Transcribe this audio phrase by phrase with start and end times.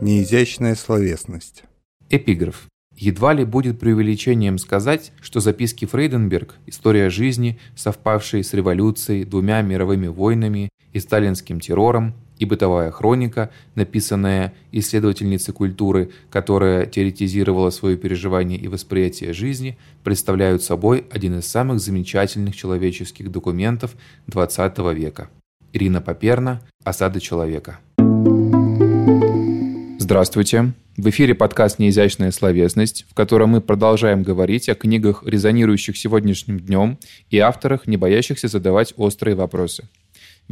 [0.00, 1.64] Неизящная словесность.
[2.10, 2.66] Эпиграф.
[2.96, 10.06] Едва ли будет преувеличением сказать, что записки Фрейденберг– история жизни, совпавшей с революцией, двумя мировыми
[10.06, 18.66] войнами и сталинским террором, и бытовая хроника, написанная исследовательницей культуры, которая теоретизировала свое переживание и
[18.66, 23.94] восприятие жизни, представляют собой один из самых замечательных человеческих документов
[24.26, 25.30] XX века.
[25.72, 27.78] Ирина Поперна «Осада человека».
[30.00, 30.72] Здравствуйте!
[30.96, 36.98] В эфире подкаст «Неизящная словесность», в котором мы продолжаем говорить о книгах, резонирующих сегодняшним днем,
[37.30, 39.88] и авторах, не боящихся задавать острые вопросы.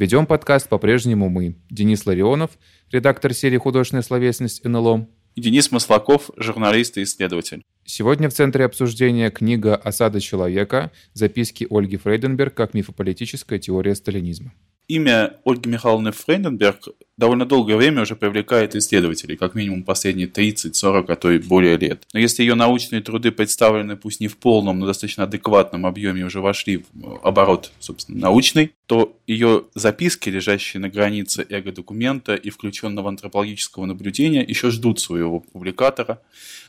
[0.01, 2.53] Ведем подкаст по-прежнему мы, Денис Ларионов,
[2.91, 7.63] редактор серии «Художественная словесность НЛО», и Денис Маслаков, журналист и исследователь.
[7.85, 10.91] Сегодня в центре обсуждения книга «Осада человека.
[11.13, 14.55] Записки Ольги Фрейденберг как мифополитическая теория сталинизма».
[14.89, 16.89] Имя Ольги Михайловны Фрейденберг
[17.21, 21.77] довольно долгое время уже привлекает исследователей, как минимум последние 30, 40, а то и более
[21.77, 22.03] лет.
[22.13, 26.41] Но если ее научные труды представлены пусть не в полном, но достаточно адекватном объеме уже
[26.41, 33.85] вошли в оборот, собственно, научный, то ее записки, лежащие на границе эго-документа и включенного антропологического
[33.85, 36.21] наблюдения, еще ждут своего публикатора.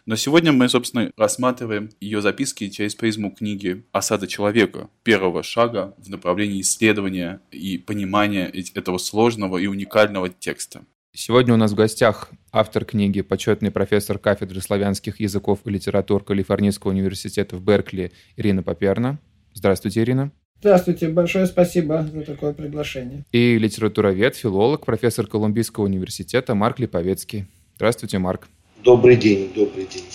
[0.06, 6.10] Но сегодня мы, собственно, рассматриваем ее записки через призму книги «Осада человека», первого шага в
[6.10, 10.81] направлении исследования и понимания этого сложного и уникального текста.
[11.14, 16.92] Сегодня у нас в гостях автор книги, почетный профессор кафедры славянских языков и литератур Калифорнийского
[16.92, 19.19] университета в Беркли Ирина Поперна.
[19.53, 20.31] Здравствуйте, Ирина.
[20.59, 23.25] Здравствуйте, большое спасибо за такое приглашение.
[23.31, 27.45] И литературовед, филолог, профессор Колумбийского университета Марк Липовецкий.
[27.75, 28.47] Здравствуйте, Марк.
[28.84, 30.06] Добрый день, добрый день.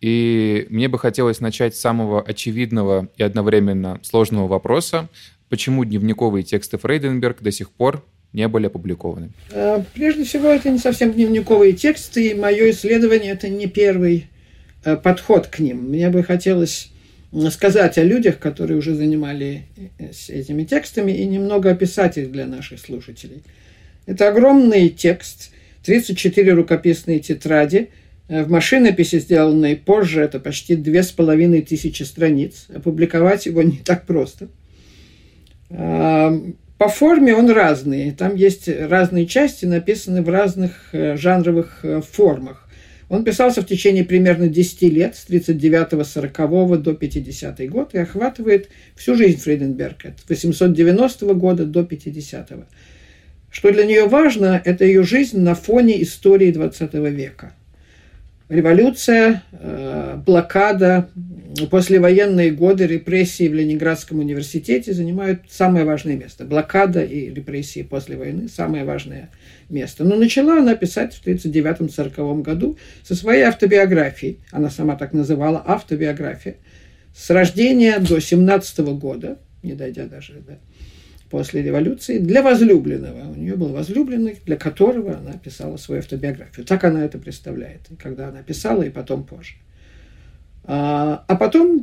[0.00, 5.08] И мне бы хотелось начать с самого очевидного и одновременно сложного вопроса.
[5.48, 9.30] Почему дневниковые тексты Фрейденберг до сих пор не были опубликованы?
[9.50, 14.26] Э, прежде всего, это не совсем дневниковые тексты, и мое исследование– это не первый
[14.84, 15.88] э, подход к ним.
[15.88, 16.90] Мне бы хотелось
[17.50, 19.64] сказать о людях, которые уже занимали
[19.98, 23.42] э, этими текстами, и немного описать их для наших слушателей.
[24.06, 25.50] Это огромный текст,
[25.84, 27.90] 34 рукописные тетради,
[28.28, 32.66] в машинописи, сделанной позже, это почти две с половиной тысячи страниц.
[32.72, 34.48] Опубликовать его не так просто.
[36.80, 38.10] По форме он разный.
[38.10, 42.66] Там есть разные части, написаны в разных э, жанровых э, формах.
[43.10, 49.14] Он писался в течение примерно 10 лет, с 39-40 до 50 год, и охватывает всю
[49.14, 52.64] жизнь Фрейденберга, от 890 года до 50 -го.
[53.50, 57.52] Что для нее важно, это ее жизнь на фоне истории 20 века.
[58.48, 61.10] Революция, э, блокада,
[61.70, 66.44] послевоенные годы репрессии в Ленинградском университете занимают самое важное место.
[66.44, 69.30] Блокада и репрессии после войны– самое важное
[69.68, 70.04] место.
[70.04, 74.38] Но начала она писать в 1939-1940 году со своей автобиографией.
[74.50, 76.56] Она сама так называла автобиография.
[77.14, 80.58] С рождения до 17 года, не дойдя даже до
[81.30, 83.30] после революции, для возлюбленного.
[83.30, 86.66] У нее был возлюбленный, для которого она писала свою автобиографию.
[86.66, 89.54] Так она это представляет, когда она писала и потом позже.
[90.72, 91.82] А, а потом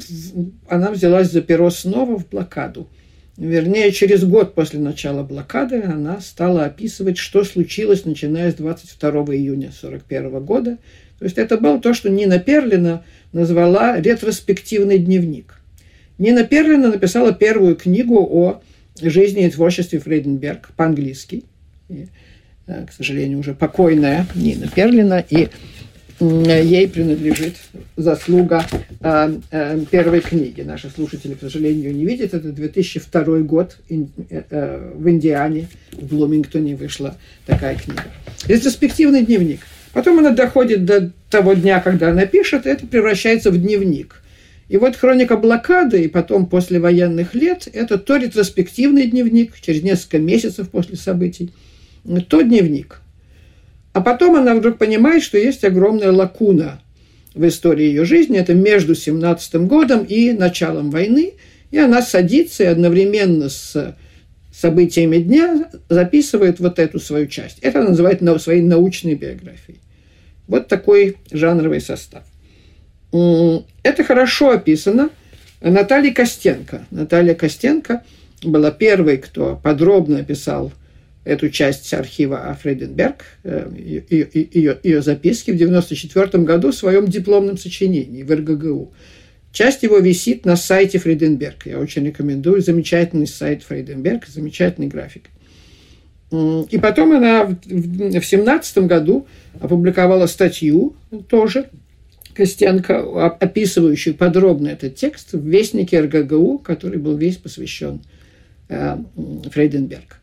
[0.70, 2.88] она взялась за перо снова в блокаду.
[3.36, 9.74] Вернее, через год после начала блокады она стала описывать, что случилось, начиная с 22 июня
[9.76, 10.78] 1941 года.
[11.20, 13.04] То есть это было то, что Нина Перлина
[13.34, 15.60] назвала ретроспективный дневник.
[16.18, 18.62] Нина Перлина написала первую книгу о
[19.02, 21.44] жизни и творчестве Фрейденберг по-английски.
[21.90, 25.26] Э, к сожалению, уже покойная Нина Перлина.
[25.30, 25.50] И
[26.20, 27.56] ей принадлежит
[27.96, 28.66] заслуга
[29.02, 30.62] э, э, первой книги.
[30.62, 32.34] Наши слушатели, к сожалению, не видят.
[32.34, 38.04] Это 2002 год э, в Индиане, в Блумингтоне вышла такая книга.
[38.48, 39.62] Ретроспективный дневник.
[39.94, 44.22] Потом она доходит до того дня, когда она пишет, и это превращается в дневник.
[44.70, 50.20] И вот хроника блокады, и потом после военных лет, это то ретроспективный дневник, через несколько
[50.20, 51.52] месяцев после событий,
[52.28, 53.02] то дневник–
[53.98, 56.80] а потом она вдруг понимает, что есть огромная лакуна
[57.34, 58.38] в истории ее жизни.
[58.38, 61.34] Это между 17 годом и началом войны.
[61.72, 63.96] И она садится и одновременно с
[64.54, 67.58] событиями дня записывает вот эту свою часть.
[67.62, 69.80] Это она называет своей научной биографией.
[70.48, 72.22] Вот такой жанровый состав.
[73.12, 75.10] Это хорошо описано.
[75.60, 76.86] Наталья Костенко.
[76.92, 78.04] Наталья Костенко
[78.44, 80.72] была первой, кто подробно описал
[81.28, 87.58] эту часть архива Фрейденберг, э, ее, ее, ее записки в 1994 году в своем дипломном
[87.58, 88.94] сочинении в РГГУ.
[89.52, 91.66] Часть его висит на сайте Фрейденберг.
[91.66, 92.62] Я очень рекомендую.
[92.62, 95.30] Замечательный сайт Фрейденберг, замечательный график.
[96.32, 99.28] И потом она в семнадцатом году
[99.60, 100.96] опубликовала статью
[101.30, 101.70] тоже
[102.34, 108.02] Костенко, описывающую подробно этот текст в Вестнике РГГУ, который был весь посвящен
[108.70, 108.98] э,
[109.52, 110.20] Фрейденберг.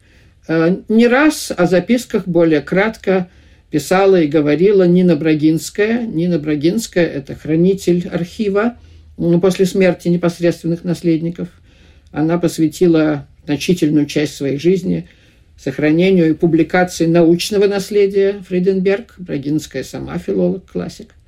[0.46, 3.29] Э, не раз о записках более кратко
[3.70, 6.06] писала и говорила Нина Брагинская.
[6.06, 8.76] Нина Брагинская– это хранитель архива
[9.41, 11.49] после смерти непосредственных наследников.
[12.11, 15.08] Она посвятила значительную часть своей жизни
[15.56, 19.14] сохранению и публикации научного наследия Фрейденберг.
[19.19, 21.08] Брагинская сама филолог, классик–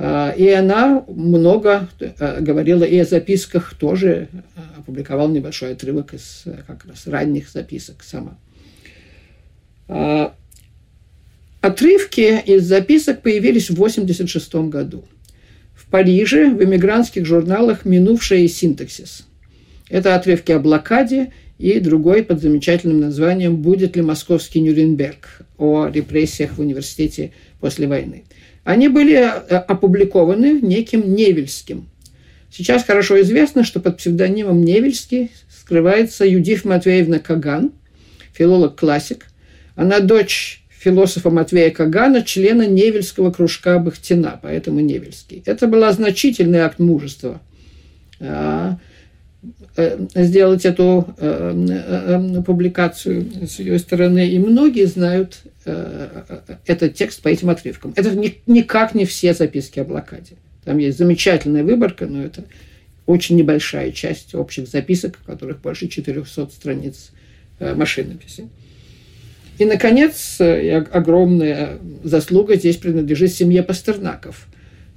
[0.00, 6.62] и она много э, говорила и о записках тоже, э, опубликовал небольшой отрывок из э,
[6.66, 8.38] как раз ранних записок сама.
[9.88, 10.34] А,
[11.60, 15.04] отрывки из записок появились в 1986 году.
[15.74, 19.26] В Париже в эмигрантских журналах «Минувшая синтаксис».
[19.90, 26.52] Это отрывки о блокаде и другой под замечательным названием «Будет ли московский Нюрнберг?» о репрессиях
[26.52, 28.24] в университете после войны–
[28.64, 31.88] они были э, опубликованы неким Невельским.
[32.50, 37.72] Сейчас хорошо известно, что под псевдонимом Невельский скрывается Юдив Матвеевна Каган,
[38.32, 39.26] филолог-классик.
[39.76, 45.42] Она дочь философа Матвея Кагана, члена Невельского кружка Бахтина, поэтому Невельский.
[45.46, 47.40] Это был значительный акт мужества
[48.18, 48.78] а,
[50.14, 54.28] сделать эту э, публикацию с ее стороны.
[54.28, 55.38] И многие знают
[56.66, 57.92] этот текст по этим отрывкам.
[57.94, 58.14] Это
[58.46, 60.36] никак не все записки о блокаде.
[60.64, 62.44] Там есть замечательная выборка, но это
[63.06, 67.10] очень небольшая часть общих записок, в которых больше 400 страниц
[67.58, 68.48] э, машинописи.
[69.58, 74.46] И, наконец, э, огромная заслуга здесь принадлежит семье Пастернаков.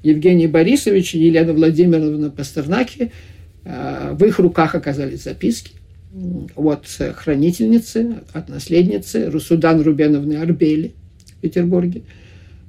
[0.03, 3.09] Евгений Борисович и Елена Владимировна Пастернаки, э,
[3.63, 5.71] в их руках оказались записки
[6.55, 10.93] от хранительницы, от наследницы Русудан Рубеновны Арбели
[11.37, 12.03] в Петербурге.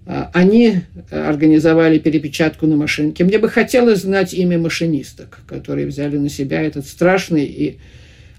[0.06, 0.80] А, они
[1.10, 3.24] организовали перепечатку на машинке.
[3.24, 7.78] Мне бы хотелось знать имя машинисток, которые взяли на себя этот страшный и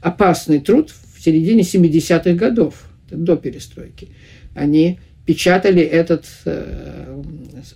[0.02, 4.10] опасный труд в середине 70-х годов, до перестройки.
[4.54, 7.22] Они печатали этот э,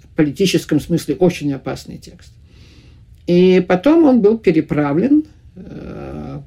[0.04, 2.32] в политическом смысле очень опасный текст.
[3.30, 5.24] И потом он был переправлен
[5.56, 6.40] э,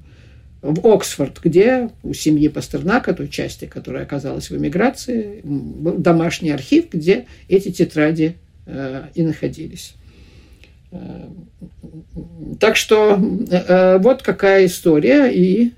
[0.62, 6.86] в Оксфорд, где у семьи Пастернака, той части, которая оказалась в эмиграции, был домашний архив,
[6.90, 8.34] где эти тетради
[8.66, 9.94] э, и находились.
[10.90, 11.28] Э,
[12.58, 15.74] так что вот какая история и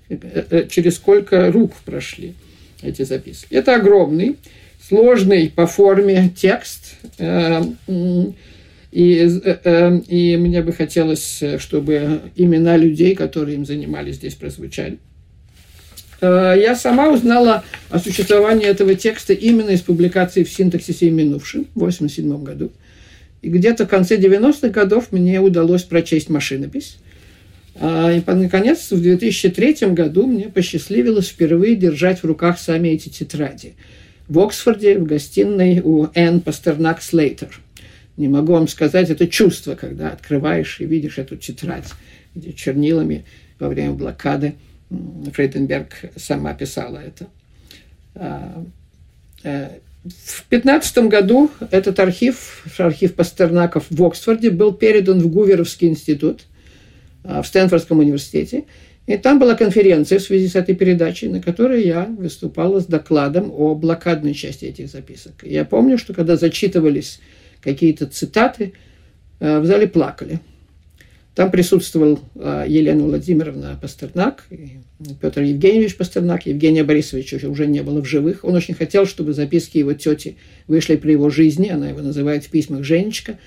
[0.71, 2.33] через сколько рук прошли
[2.81, 3.53] эти записки.
[3.53, 4.39] Это огромный,
[4.81, 6.95] сложный по форме текст.
[8.94, 14.99] И, э, э, и мне бы хотелось, чтобы имена людей, которые им занимались, здесь прозвучали.
[16.20, 21.82] Э, я сама узнала о существовании этого текста именно из публикации в синтаксисе минувшем, в
[21.82, 22.70] 1987 году.
[23.43, 26.99] И где-то в конце 90-х годов мне удалось прочесть машинопись.
[27.75, 33.75] И, наконец, в 2003 году мне посчастливилось впервые держать в руках сами эти тетради.
[34.29, 37.61] В Оксфорде, в гостиной у Энн Пастернак Слейтер–
[38.16, 41.90] не могу вам сказать, это чувство, когда открываешь и видишь эту тетрадь,
[42.34, 43.24] где чернилами
[43.58, 44.55] во время блокады
[45.32, 47.27] Фрейденберг сама писала это.
[48.15, 48.65] А,
[49.43, 49.69] э,
[50.05, 56.43] в 15 году этот архив, архив Пастернаков в Оксфорде, был передан в Гуверовский институт
[57.24, 58.65] а, в Стэнфордском университете.
[59.06, 63.50] И там была конференция в связи с этой передачей, на которой я выступала с докладом
[63.50, 65.32] о блокадной части этих записок.
[65.43, 67.20] Я помню, что когда зачитывались
[67.65, 68.75] какие-то цитаты,
[69.41, 70.41] э, в зале плакали.
[71.35, 74.47] Там присутствовал э, Елена Владимировна Пастернак,
[75.21, 78.44] Петр Евгеньевич Пастернак, Евгения Борисовича уже не было в живых.
[78.44, 80.37] Он очень хотел, чтобы записки его тети
[80.69, 81.69] вышли при его жизни.
[81.71, 83.39] Она его называет в письмах «Женечка».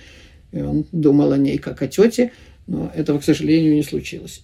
[0.52, 2.32] И он думал о ней как о тете,
[2.68, 4.42] но этого, к сожалению, не случилось.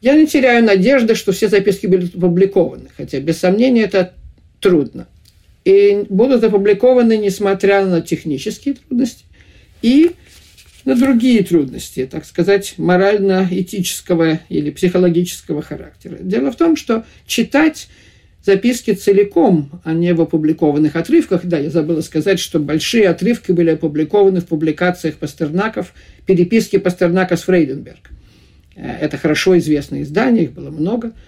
[0.00, 4.14] Я не теряю надежды, что все записки будут опубликованы, хотя, без сомнения, это
[4.60, 5.06] трудно
[5.64, 9.24] и будут опубликованы, несмотря на технические трудности
[9.82, 10.12] и
[10.84, 16.16] на другие трудности, так сказать, морально-этического или психологического характера.
[16.20, 17.88] Дело в том, что читать
[18.42, 21.44] записки целиком, а не в опубликованных отрывках.
[21.44, 25.92] Да, я забыла сказать, что большие отрывки были опубликованы в публикациях Пастернаков,
[26.24, 28.10] переписки Пастернака с Фрейденберг.
[28.76, 31.12] Э, это хорошо известное издание, их было много–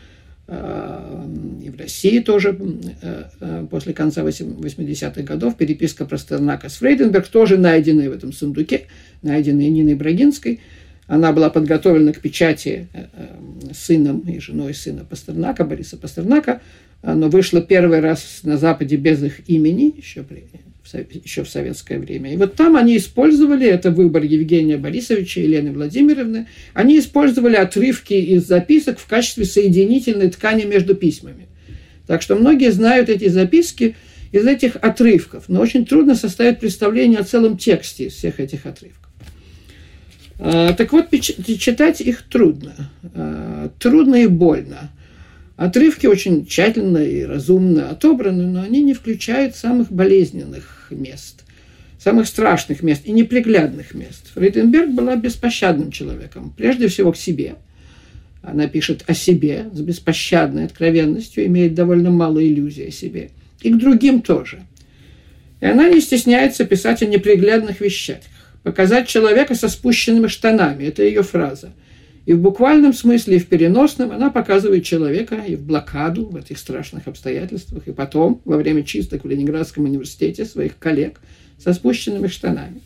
[1.63, 2.57] и в России тоже
[3.03, 8.87] э, э, после конца 80-х годов переписка Пастернака с Фрейденберг, тоже найденная в этом сундуке,
[9.23, 10.61] найденная Ниной Брагинской.
[11.07, 13.07] Она была подготовлена к печати э,
[13.73, 16.61] сыном и женой сына Пастернака, Бориса Пастернака,
[17.03, 20.45] но вышла первый раз на Западе без их имени, еще, при,
[21.25, 22.33] еще в советское время.
[22.33, 28.15] И вот там они использовали, это выбор Евгения Борисовича и Елены Владимировны, они использовали отрывки
[28.15, 31.49] из записок в качестве соединительной ткани между письмами.
[32.07, 33.97] Так что многие знают эти записки
[34.33, 39.11] из этих отрывков, но очень трудно составить представление о целом тексте из всех этих отрывков.
[40.39, 42.91] А, так вот, читать их трудно.
[43.15, 44.91] А, трудно и больно.
[45.57, 51.45] Отрывки очень тщательно и разумно отобраны, но они не включают самых болезненных мест,
[51.99, 54.33] самых страшных мест и неприглядных мест.
[54.35, 57.57] Фрейденберг была беспощадным человеком, прежде всего к себе.
[58.43, 63.31] Она пишет о себе с беспощадной откровенностью, имеет довольно мало иллюзий о себе.
[63.61, 64.63] И к другим тоже.
[65.61, 68.19] И она не стесняется писать о неприглядных вещах.
[68.65, 71.73] Показать человека со спущенными штанами– это ее фраза–
[72.25, 76.59] и в буквальном смысле, и в переносном она показывает человека и в блокаду, в этих
[76.59, 81.21] страшных обстоятельствах, и потом, во время чисток в Ленинградском университете, своих коллег
[81.59, 82.81] со спущенными штанами.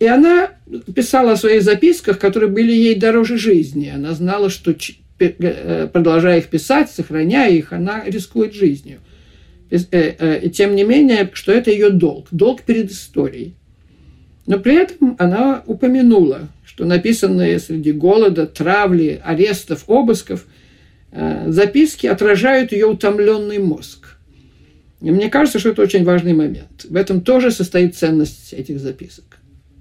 [0.00, 0.50] И она
[0.94, 3.92] писала о своих записках, которые были ей дороже жизни.
[3.94, 4.74] Она знала, что,
[5.20, 9.00] э, продолжая их писать, сохраняя их, она рискует жизнью.
[9.70, 13.54] Э, э, и тем не менее, что это ее долг, долг перед историей.
[14.46, 20.46] Но при этом она упомянула, что написанные среди голода, травли, арестов, обысков
[21.10, 24.16] э, записки отражают ее утомленный мозг.
[25.00, 26.86] И мне кажется, что это очень важный момент.
[26.88, 29.24] В этом тоже состоит ценность этих записок.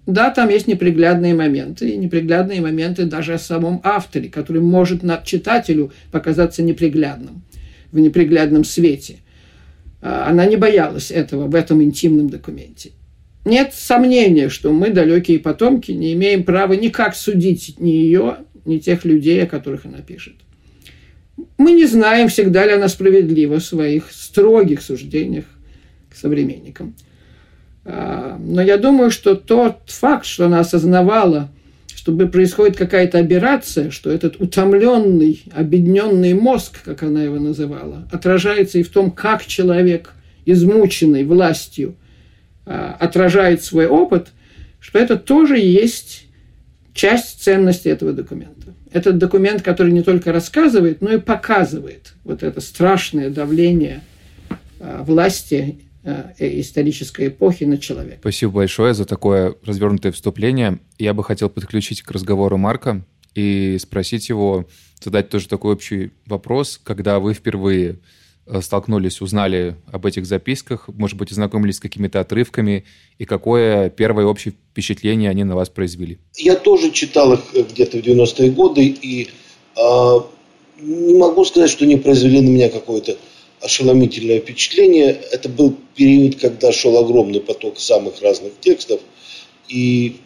[0.08, 5.24] Да, там есть неприглядные моменты, и неприглядные моменты даже о самом авторе, который может над
[5.24, 7.44] читателю показаться неприглядным,
[7.92, 9.18] в неприглядном свете.
[10.02, 12.90] А, она не боялась этого в этом интимном документе.
[13.48, 19.06] Нет сомнения, что мы, далекие потомки, не имеем права никак судить ни ее, ни тех
[19.06, 20.34] людей, о которых она пишет.
[21.58, 25.46] Мы не знаем, всегда ли она справедлива в своих строгих суждениях
[26.10, 26.94] к современникам.
[27.86, 31.50] А, но я думаю, что тот факт, что она осознавала,
[31.96, 38.84] что происходит какая-то операция, что этот утомленный, обедненный мозг, как она его называла, отражается и
[38.84, 41.96] в том, как человек, измученный властью–
[42.68, 44.30] отражает свой опыт,
[44.80, 46.28] что это тоже есть
[46.94, 48.74] часть ценности этого документа.
[48.92, 54.02] Этот документ, который не только рассказывает, но и показывает вот это страшное давление
[54.80, 58.18] а, власти а, э, исторической эпохи на человека.
[58.22, 60.80] Спасибо большое за такое развернутое вступление.
[60.98, 63.06] Я бы хотел подключить к разговору Марка
[63.36, 64.68] и спросить его,
[65.04, 68.00] задать тоже такой общий вопрос, когда вы впервые
[68.62, 72.86] столкнулись, узнали об этих записках, может быть, ознакомились с какими-то отрывками,
[73.18, 76.20] и какое первое общее впечатление они на вас произвели?
[76.36, 79.28] Я тоже читал их э, где-то в 90-е годы, и
[79.76, 80.20] э,
[80.82, 83.18] не могу сказать, что они произвели на меня какое-то
[83.62, 85.20] ошеломительное впечатление.
[85.32, 89.02] Это был период, когда шел огромный поток самых разных текстов,
[89.68, 90.18] и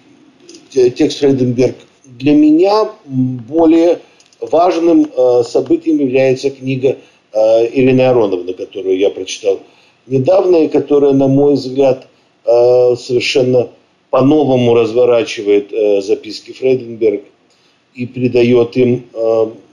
[0.70, 1.76] текст Фрейденберг
[2.06, 4.00] для меня более
[4.40, 6.98] важным э, событием является книга Э,
[7.34, 9.60] Ирины Ароновны, которую я прочитал
[10.08, 12.08] недавно, и которая, на мой взгляд,
[12.46, 13.70] э, совершенно
[14.10, 17.24] по-новому разворачивает э, записки Фрейденберг
[17.94, 19.04] и придает им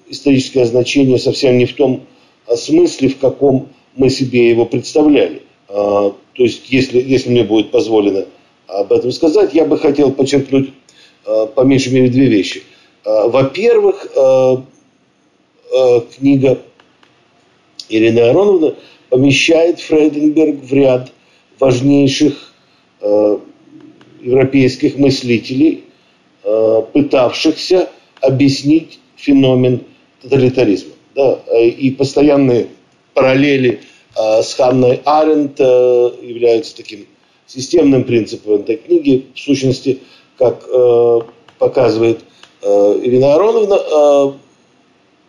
[0.09, 2.03] историческое значение совсем не в том
[2.53, 5.43] смысле, в каком мы себе его представляли.
[5.69, 8.25] То есть, если, если мне будет позволено
[8.67, 10.71] об этом сказать, я бы хотел подчеркнуть
[11.25, 12.65] по меньшей мере две вещи.
[13.05, 14.09] Во-первых,
[16.17, 16.59] книга
[17.89, 18.75] Ирина Ароновна
[19.09, 21.13] помещает Фрейденберг в ряд
[21.59, 22.53] важнейших
[23.01, 23.39] э,
[24.21, 25.85] европейских мыслителей,
[26.45, 27.89] э, пытавшихся
[28.21, 29.83] объяснить феномен
[30.23, 30.93] тоталитаризма.
[31.15, 32.69] Да, и постоянные
[33.15, 33.81] параллели
[34.17, 35.65] э, с Ханной Аренд э,
[36.23, 37.07] являются таким
[37.47, 39.27] системным принципом этой книги.
[39.35, 39.99] В сущности,
[40.37, 41.21] как э,
[41.59, 42.21] показывает
[42.63, 44.48] э, Ирина Ароновна, э,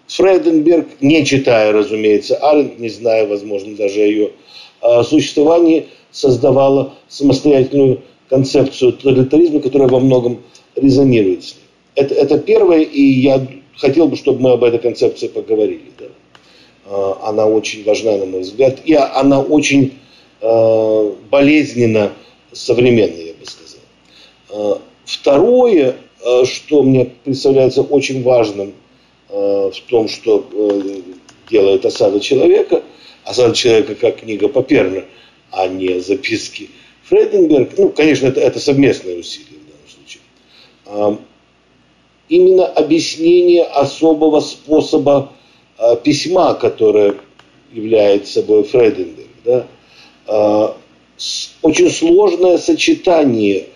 [0.10, 4.32] Фрейденберг, не читая, разумеется, Аренд, не зная, возможно, даже ее
[4.82, 10.42] а, существовании, создавала самостоятельную концепцию тоталитаризма, которая во многом
[10.76, 11.62] резонирует с ней.
[11.94, 13.46] Это, это первое, и я
[13.78, 15.92] хотел бы, чтобы мы об этой концепции поговорили.
[16.00, 16.06] Да.
[16.88, 19.94] А, она очень важна, на мой взгляд, и она очень
[20.42, 22.14] э, болезненно
[22.52, 24.82] современная, я бы сказал.
[25.06, 25.96] Второе,
[26.46, 28.89] что мне представляется очень важным– Э,
[29.30, 31.02] в том, что э,
[31.50, 32.84] делает осада человека.
[33.24, 35.06] Осада человека как книга Паперна,
[35.52, 36.70] а не записки
[37.04, 37.78] Фрейденберг.
[37.78, 41.20] Ну, конечно, это, это совместное усилие в данном случае.
[42.28, 45.32] именно объяснение особого способа
[46.04, 47.16] письма, которое
[47.72, 49.28] является собой Фреденберг.
[49.46, 50.76] Да?
[51.62, 53.68] Очень сложное сочетание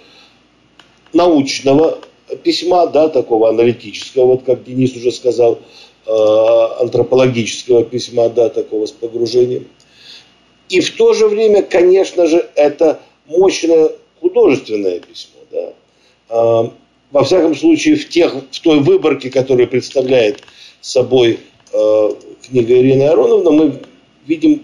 [1.12, 2.00] научного
[2.44, 5.60] письма, да, такого аналитического, вот как Денис уже сказал,
[6.06, 9.68] антропологического письма, да, такого с погружением.
[10.70, 15.40] И в то же время, конечно же, это мощное художественное письмо.
[15.52, 15.74] Да.
[16.30, 16.74] А,
[17.12, 20.44] во всяком случае, в, тех, в той выборке, которую представляет
[20.82, 21.40] собой
[21.74, 23.82] а, книга Ирины Ароновны, мы
[24.26, 24.64] видим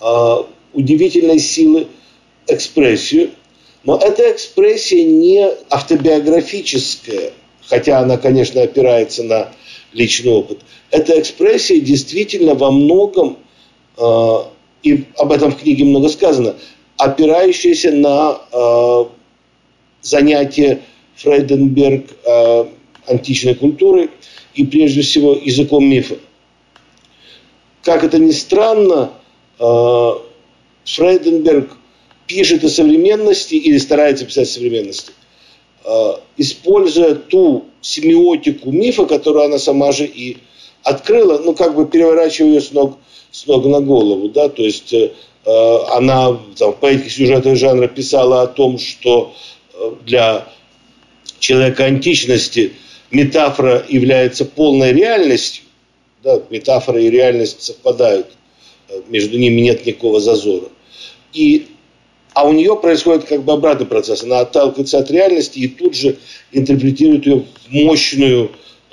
[0.00, 1.86] а, удивительной силы
[2.48, 3.30] экспрессию.
[3.84, 7.32] Но эта экспрессия не автобиографическая,
[7.66, 9.52] хотя она, конечно, опирается на
[9.92, 10.60] личный опыт.
[10.90, 13.38] Эта экспрессия действительно во многом,
[14.82, 16.56] и об этом в книге много сказано,
[16.96, 19.04] опирающаяся на э,
[20.02, 20.80] занятия
[21.16, 22.64] Фрейденберг э,
[23.06, 24.10] античной культурой
[24.54, 26.16] и прежде всего языком мифа.
[27.82, 29.12] Как это ни странно,
[29.58, 30.10] э,
[30.84, 31.76] Фрейденберг
[32.32, 35.12] пишет о современности или старается писать о современности,
[35.84, 40.38] э, используя ту семиотику мифа, которую она сама же и
[40.82, 42.98] открыла, ну как бы переворачивая ее с ног,
[43.30, 45.12] с ног на голову, да, то есть э,
[45.44, 49.34] Э, она там, в поэтике сюжетного жанра писала о том, что
[49.74, 50.48] э, для
[51.40, 52.72] человека античности
[53.10, 55.64] метафора является полной реальностью.
[56.22, 58.28] Да, метафора и реальность совпадают,
[59.08, 60.68] между ними нет никакого зазора.
[61.32, 61.66] И,
[62.34, 64.22] а у нее происходит как бы обратный процесс.
[64.22, 66.18] Она отталкивается от реальности и тут же
[66.52, 68.52] интерпретирует ее в мощную,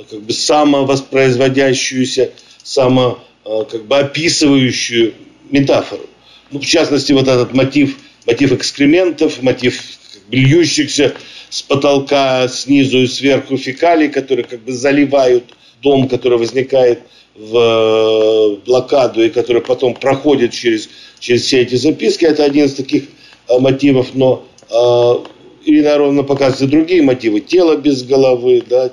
[0.09, 2.31] как бы самовоспроизводящуюся,
[2.63, 5.13] само, как бы описывающую
[5.49, 6.09] метафору
[6.51, 9.81] ну, в частности, вот этот мотив, мотив экскрементов, мотив
[10.31, 11.13] льющихся
[11.49, 17.01] с потолка снизу и сверху фекалий, которые как бы заливают дом, который возникает
[17.35, 22.25] в э, блокаду и который потом проходит через, через все эти записки.
[22.25, 23.07] Это один из таких э,
[23.57, 27.39] мотивов, но э, Ирина Ароновна показывает другие мотивы.
[27.39, 28.91] Тело без головы, да,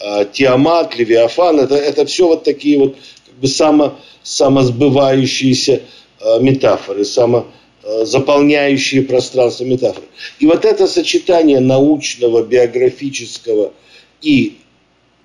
[0.00, 1.60] э, Тиамат, Левиафан.
[1.60, 5.82] Это, это все вот такие вот как бы само, самосбывающиеся
[6.20, 10.06] Э, метафоры, самозаполняющие пространство метафоры.
[10.40, 13.72] И вот это сочетание научного, биографического
[14.20, 14.56] и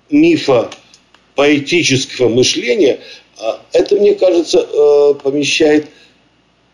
[0.08, 0.70] мифа
[1.34, 3.00] поэтического мышления,
[3.40, 3.42] э,
[3.72, 5.88] это, мне кажется, э, помещает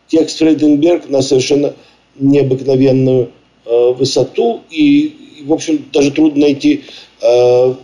[0.07, 1.73] текст Фрейденберг на совершенно
[2.21, 3.31] необыкновенную
[3.65, 4.61] высоту.
[4.69, 6.83] И, в общем, даже трудно найти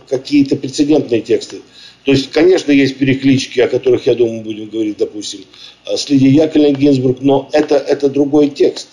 [0.08, 1.58] какие-то прецедентные тексты.
[2.04, 5.40] То есть, конечно, есть переклички, о которых, я думаю, будем говорить, допустим,
[5.84, 8.88] с Лидией Яковлевной Гинзбург, но это, это другой текст.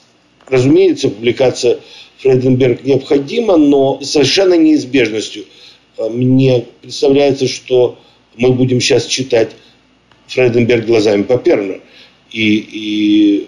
[0.48, 1.80] Разумеется, публикация
[2.20, 5.46] Фрейденберг необходима, но совершенно неизбежностью.
[5.98, 7.98] А, мне представляется, что
[8.36, 9.52] мы будем сейчас читать
[10.28, 11.76] Фрейденберг глазами Паперна.
[12.32, 13.48] И, и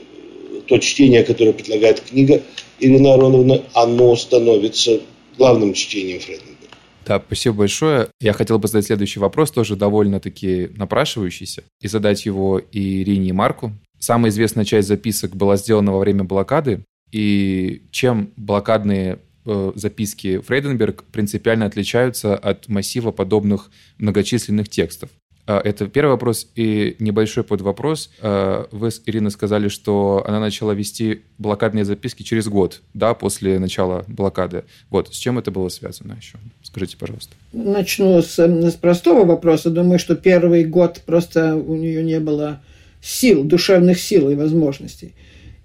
[0.68, 2.42] то чтение, которое предлагает книга
[2.80, 5.00] Ирина Ароновна, оно становится
[5.38, 6.58] главным чтением Фрейденберга.
[7.06, 8.10] Да, спасибо большое.
[8.20, 13.32] Я хотел бы задать следующий вопрос, тоже довольно-таки напрашивающийся, и задать его и Ирине, и
[13.32, 13.72] Марку.
[13.98, 21.06] Самая известная часть записок была сделана во время блокады, и чем блокадные э, записки Фрейденберг
[21.06, 25.10] принципиально отличаются от массива подобных многочисленных текстов.
[25.48, 26.48] А, это первый вопрос.
[26.56, 28.12] И небольшой подвопрос.
[28.22, 34.04] А, вы, Ирина, сказали, что она начала вести блокадные записки через год, да, после начала
[34.08, 34.66] блокады.
[34.90, 36.38] Вот, с чем это было связано еще?
[36.62, 37.34] Скажите, пожалуйста.
[37.54, 39.70] Начну с, с простого вопроса.
[39.70, 42.62] Думаю, что первый год просто у нее не было
[43.02, 45.16] сил, душевных сил и возможностей.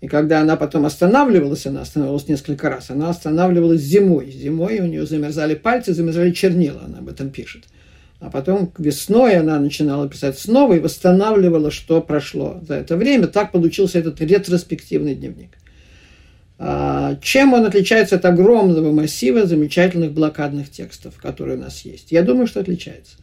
[0.00, 4.30] И когда она потом останавливалась, она останавливалась несколько раз, она останавливалась зимой.
[4.30, 7.64] Зимой у нее замерзали пальцы, замерзали чернила, она об этом пишет.
[8.22, 13.26] А потом весной она начинала писать снова и восстанавливала, что прошло за это время.
[13.26, 15.58] Так получился этот ретроспективный дневник.
[16.56, 22.12] А, чем он отличается от огромного массива замечательных блокадных текстов, которые у нас есть?
[22.12, 23.16] Я думаю, что отличается.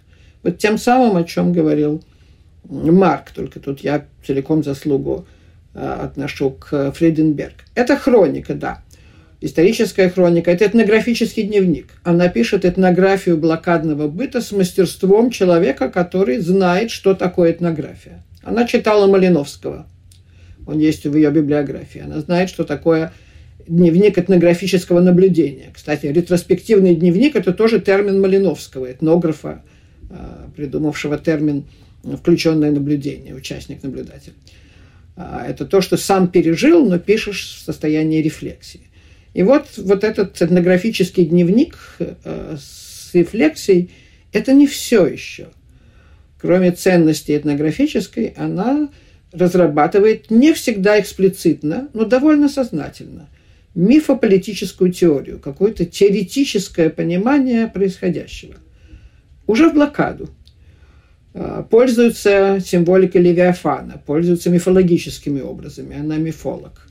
[0.43, 2.03] Вот тем самым, о чем говорил
[2.65, 5.25] Марк, только тут я целиком заслугу
[5.73, 7.63] а, отношу к Фрейденберг.
[7.73, 8.83] Это хроника, да
[9.41, 11.88] историческая хроника, это этнографический дневник.
[12.04, 18.23] Она пишет этнографию блокадного быта с мастерством человека, который знает, что такое этнография.
[18.43, 19.88] Она читала Малиновского.
[20.65, 22.02] Он есть в ее библиографии.
[22.02, 23.13] Она знает, что такое
[23.67, 25.69] дневник этнографического наблюдения.
[25.73, 29.63] Кстати, ретроспективный дневник– это тоже термин Малиновского, этнографа,
[30.10, 31.65] а, придумавшего термин
[32.04, 34.34] «включенное наблюдение», участник-наблюдатель.
[35.15, 38.82] А, это то, что сам пережил, но пишешь в состоянии рефлексии.
[39.34, 43.92] И вот, вот этот этнографический дневник э, с рефлексией–
[44.32, 45.48] это не все еще.
[46.39, 48.89] Кроме ценности этнографической, она
[49.32, 53.30] разрабатывает не всегда эксплицитно, но довольно сознательно
[53.76, 58.56] мифополитическую теорию, какое-то теоретическое понимание происходящего.
[59.48, 60.30] Уже в блокаду.
[61.34, 66.88] А, пользуются символикой Левиафана, пользуются мифологическими образами, она мифолог.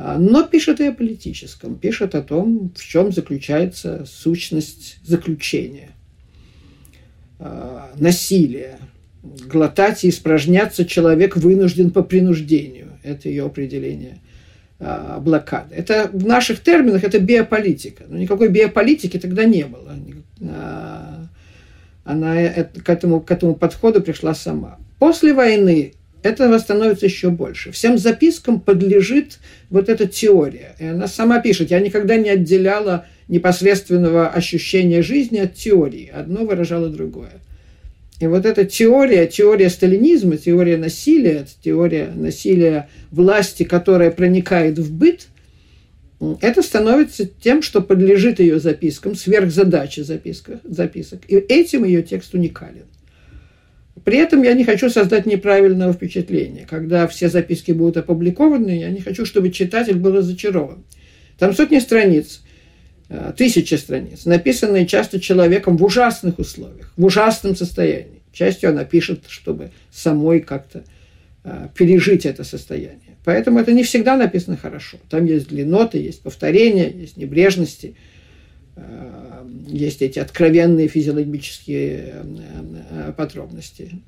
[0.00, 5.90] А, но пишет и о политическом, пишет о том, в чем заключается сущность заключения.
[7.40, 8.78] А, насилие.
[9.22, 12.92] Глотать и испражняться человек вынужден по принуждению.
[13.02, 14.20] Это ее определение
[14.78, 15.74] а, блокады.
[15.74, 18.04] Это в наших терминах это биополитика.
[18.08, 19.96] Но никакой биополитики тогда не было.
[22.04, 22.36] Она
[22.84, 24.78] к этому, к этому подходу пришла сама.
[25.00, 27.70] После войны этого становится еще больше.
[27.70, 29.38] Всем запискам подлежит
[29.70, 30.74] вот эта теория.
[30.78, 36.10] И она сама пишет, я никогда не отделяла непосредственного ощущения жизни от теории.
[36.12, 37.32] Одно выражало другое.
[38.20, 45.28] И вот эта теория, теория сталинизма, теория насилия, теория насилия власти, которая проникает в быт,
[46.40, 51.20] это становится тем, что подлежит ее запискам, сверхзадача записка, записок.
[51.28, 52.86] И этим ее текст уникален.
[54.04, 56.66] При этом я не хочу создать неправильного впечатления.
[56.68, 60.84] Когда все записки будут опубликованы, я не хочу, чтобы читатель был разочарован.
[61.38, 62.42] Там сотни страниц,
[63.08, 68.22] э, тысячи страниц, написанные часто человеком в ужасных условиях, в ужасном состоянии.
[68.32, 70.84] Частью она пишет, чтобы самой как-то
[71.44, 73.16] э, пережить это состояние.
[73.24, 74.98] Поэтому это не всегда написано хорошо.
[75.10, 77.94] Там есть длинноты, есть повторения, есть небрежности–
[79.66, 82.22] есть эти откровенные физиологические э,
[82.90, 84.02] э, подробности.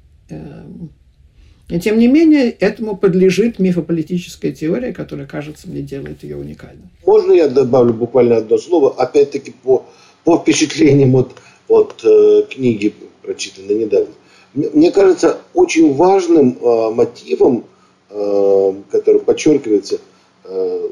[1.68, 6.88] И тем не менее, этому подлежит мифополитическая теория, которая, кажется, мне делает ее уникальной.
[7.06, 9.84] Можно я добавлю буквально одно слово, опять-таки по,
[10.24, 11.30] по впечатлениям от,
[11.68, 14.14] от э, книги, прочитанной недавно.
[14.52, 17.66] Мне кажется, очень важным э, мотивом,
[18.08, 19.98] э, который подчеркивается
[20.44, 20.88] э,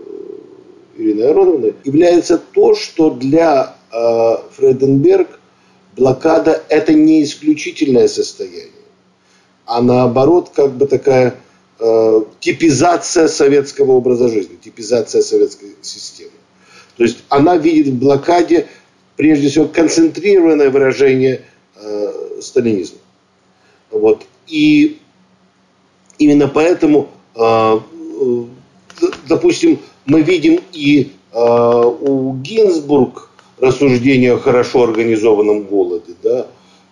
[0.99, 5.39] Ирины Ароновны, является то, что для э, Фреденберг
[5.97, 8.71] блокада– это не исключительное состояние,
[9.65, 11.37] а наоборот как бы такая
[11.79, 16.33] э, типизация советского образа жизни, типизация советской системы.
[16.97, 18.67] То есть она видит в блокаде
[19.17, 21.43] прежде всего концентрированное выражение
[21.77, 22.99] э, сталинизма.
[23.91, 24.27] Вот.
[24.49, 24.99] И
[26.19, 28.45] именно поэтому, э, э
[29.29, 36.15] допустим, мы видим и э, у Гинзбург рассуждения о хорошо организованном голоде.
[36.23, 36.47] Да?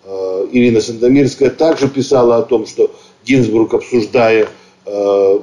[0.05, 4.49] Э, Ирина Сандомирская также писала о том, что Гинзбург, обсуждая
[4.85, 5.39] э,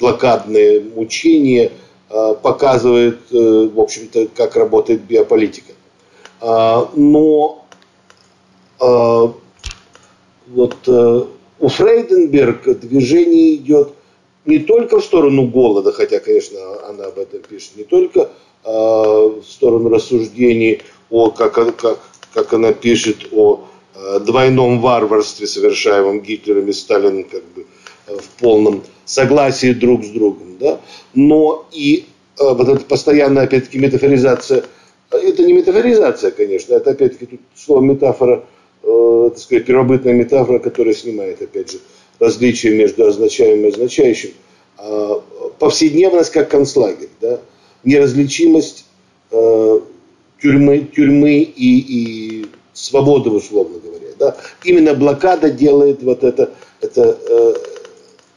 [0.00, 1.70] блокадные мучения,
[2.10, 5.72] э, показывает, э, в общем-то, как работает биополитика.
[6.40, 7.64] Э, но
[8.80, 9.28] э,
[10.48, 11.24] вот э,
[11.60, 13.92] у Фрейденберг движение идет
[14.44, 18.30] не только в сторону голода, хотя, конечно, она об этом пишет, не только
[18.64, 21.98] э, в сторону рассуждений о, как, как,
[22.32, 27.66] как она пишет, о э, двойном варварстве, совершаемом Гитлером и Сталином, как бы
[28.08, 30.80] э, в полном согласии друг с другом, да,
[31.14, 32.06] но и
[32.38, 34.64] э, вот эта постоянная, опять-таки, метафоризация,
[35.10, 38.44] это не метафоризация, конечно, это, опять-таки, тут слово метафора,
[38.82, 41.78] э, так сказать, первобытная метафора, которая снимает, опять же,
[42.22, 44.30] различие между означаемым и означающим.
[44.78, 45.20] А,
[45.58, 47.40] повседневность как концлагерь, да?
[47.82, 48.84] неразличимость
[49.32, 49.80] э,
[50.40, 54.08] тюрьмы, тюрьмы и, и свободы, условно говоря.
[54.20, 54.36] Да?
[54.62, 57.54] Именно блокада делает вот это, это, э,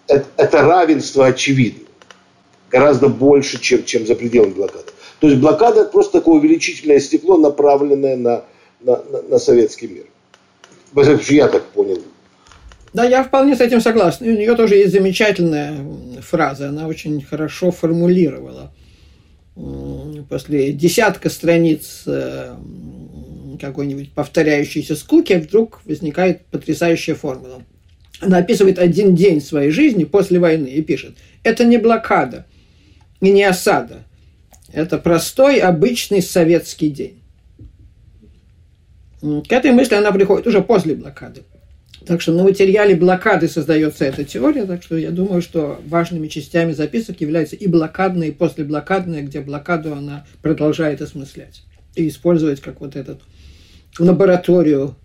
[0.08, 1.86] это, это равенство очевидно.
[2.72, 4.92] Гораздо больше, чем, чем за пределами блокады.
[5.20, 8.46] То есть блокада это просто такое увеличительное стекло, направленное на,
[8.82, 10.06] на, на, на советский мир.
[11.30, 12.02] Я так понял
[12.96, 14.26] да, я вполне с этим согласен.
[14.26, 15.76] у нее тоже есть замечательная
[16.22, 18.74] фраза, она очень хорошо формулировала.
[20.30, 22.56] После десятка страниц э,
[23.60, 27.64] какой-нибудь повторяющейся скуки вдруг возникает потрясающая формула.
[28.22, 32.46] Она описывает один день своей жизни после войны и пишет, это не блокада
[33.20, 34.04] и не осада,
[34.72, 37.22] это простой обычный советский день.
[39.22, 41.44] К этой мысли она приходит уже после блокады.
[42.06, 46.74] Так что на материале блокады создается эта теория, так что я думаю, что важными частями
[46.74, 51.64] записок являются и блокадные, и послеблокадные, где блокаду она продолжает осмыслять
[51.96, 53.22] и использовать как вот этот
[53.98, 54.96] лабораторию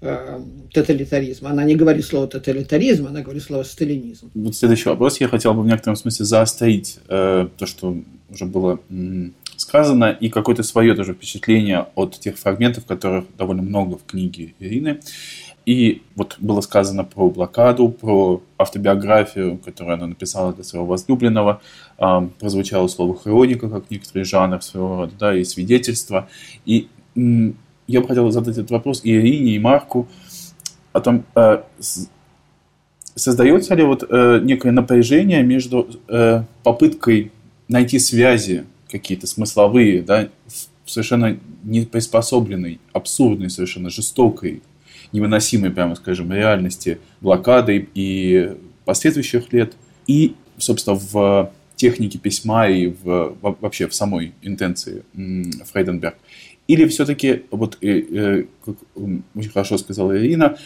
[0.00, 0.40] э,
[0.72, 1.50] тоталитаризма.
[1.50, 4.30] Она не говорит слово тоталитаризм, она говорит слово сталинизм.
[4.34, 7.96] Вот следующий вопрос я хотел бы в некотором смысле заострить э, то, что
[8.30, 13.98] уже было м, сказано, и какое-то свое тоже впечатление от тех фрагментов, которых довольно много
[13.98, 15.00] в книге Ирины.
[15.66, 21.60] И вот было сказано про блокаду, про автобиографию, которую она написала для своего возлюбленного.
[21.98, 26.28] Э, прозвучало слово хроника, как некоторый жанр своего рода, да, и свидетельство.
[26.64, 30.08] И я бы хотел задать этот вопрос и Ирине, и Марку
[30.92, 31.62] о том, э,
[33.14, 37.32] создается ли вот э, некое напряжение между э, попыткой
[37.68, 40.28] найти связи какие-то смысловые, да,
[40.84, 44.62] в совершенно не приспособленной, абсурдной, совершенно жестокой
[45.12, 48.52] невыносимой, прямо скажем, реальности блокады и
[48.84, 49.74] последующих лет,
[50.06, 55.02] и, собственно, в технике письма и в, вообще в самой интенции
[55.72, 56.16] Фрейденберг.
[56.68, 58.74] Или все-таки, вот, э, э, как
[59.36, 60.58] очень хорошо сказала Ирина,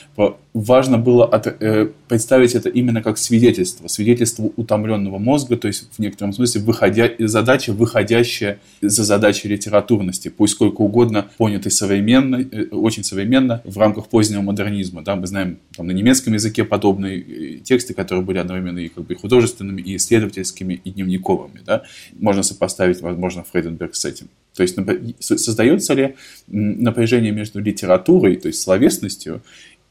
[0.55, 5.99] важно было от, э, представить это именно как свидетельство, свидетельство утомленного мозга, то есть в
[5.99, 13.61] некотором смысле выходя, задача, выходящая за задачи литературности, пусть сколько угодно понятой современно, очень современно
[13.65, 15.03] в рамках позднего модернизма.
[15.03, 19.15] Да, мы знаем там, на немецком языке подобные тексты, которые были одновременно и как бы
[19.15, 21.61] художественными, и исследовательскими, и дневниковыми.
[21.67, 21.83] Да?
[22.19, 24.29] Можно сопоставить, возможно, Фрейденберг с этим.
[24.55, 24.77] То есть
[25.21, 26.17] создается ли
[26.49, 29.43] напряжение между литературой, то есть словесностью,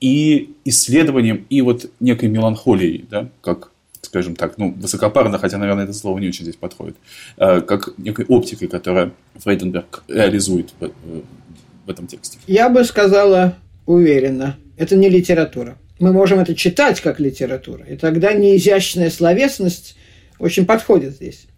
[0.02, 5.94] и исследованием, и вот некой меланхолией, да, как скажем так, ну, высокопарно, хотя, наверное, это
[5.94, 6.96] слово не очень здесь подходит,
[7.38, 12.38] э, как некой оптикой, которая Фрейденберг реализует в, этом тексте.
[12.48, 15.78] Я бы сказала уверенно, это не литература.
[16.00, 19.98] Мы можем это читать как литература, и тогда неизящная словесность
[20.40, 21.49] очень подходит здесь.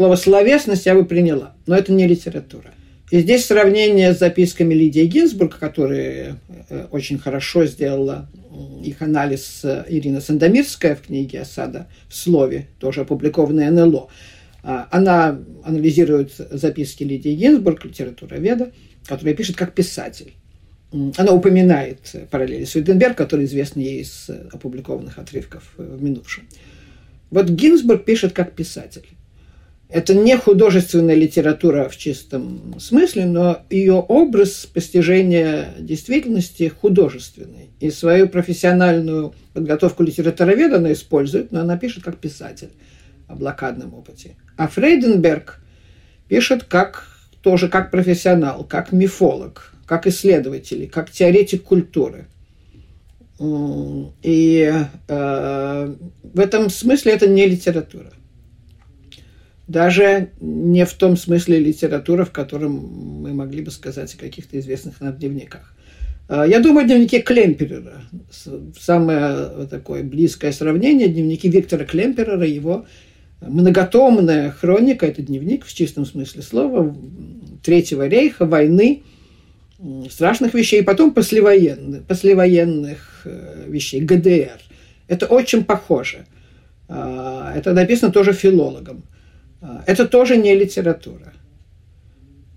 [0.00, 2.70] Слово «словесность» я бы приняла, но это не литература.
[3.10, 6.38] И здесь сравнение с записками Лидии Гинзбург, которая
[6.70, 8.26] э, очень хорошо сделала
[8.82, 14.08] их анализ э, Ирина Сандомирская в книге «Осада в слове», тоже опубликованная НЛО.
[14.62, 18.72] А, она анализирует записки Лидии Гинзбург, литературоведа,
[19.06, 20.32] которая пишет как писатель.
[21.18, 21.98] Она упоминает
[22.30, 26.48] параллели с Уиденберг, который известен ей из опубликованных отрывков в минувшем.
[27.30, 29.04] Вот Гинзбург пишет как писатель.
[29.92, 37.70] Это не художественная литература в чистом смысле, но ее образ постижения действительности художественный.
[37.80, 42.70] И свою профессиональную подготовку литературоведа она использует, но она пишет как писатель
[43.26, 44.36] о блокадном опыте.
[44.56, 45.58] А Фрейденберг
[46.28, 47.08] пишет как,
[47.42, 52.26] тоже как профессионал, как мифолог, как исследователь, как теоретик культуры.
[54.22, 54.72] И
[55.08, 58.12] э, в этом смысле это не литература
[59.70, 62.72] даже не в том смысле литература, в котором
[63.22, 65.76] мы могли бы сказать о каких-то известных нам дневниках.
[66.28, 68.02] А, я думаю, дневники Клемперера.
[68.78, 72.86] Самое такое близкое сравнение– дневники Виктора Клемперера, его
[73.40, 76.96] многотомная хроника, это дневник в чистом смысле слова,
[77.62, 79.04] Третьего рейха, войны,
[80.10, 84.58] страшных вещей, и потом послевоенных, послевоенных э, вещей, ГДР.
[85.06, 86.26] Это очень похоже.
[86.88, 89.04] А, это написано тоже филологом.
[89.62, 91.32] А, это тоже не литература.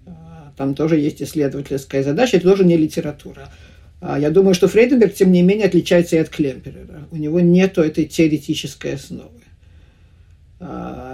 [0.05, 3.49] А, там тоже есть исследовательская задача, это тоже не литература.
[4.01, 7.07] А, я думаю, что Фрейденберг, тем не менее, отличается и от Клемперера.
[7.11, 9.29] У него нет этой теоретической основы.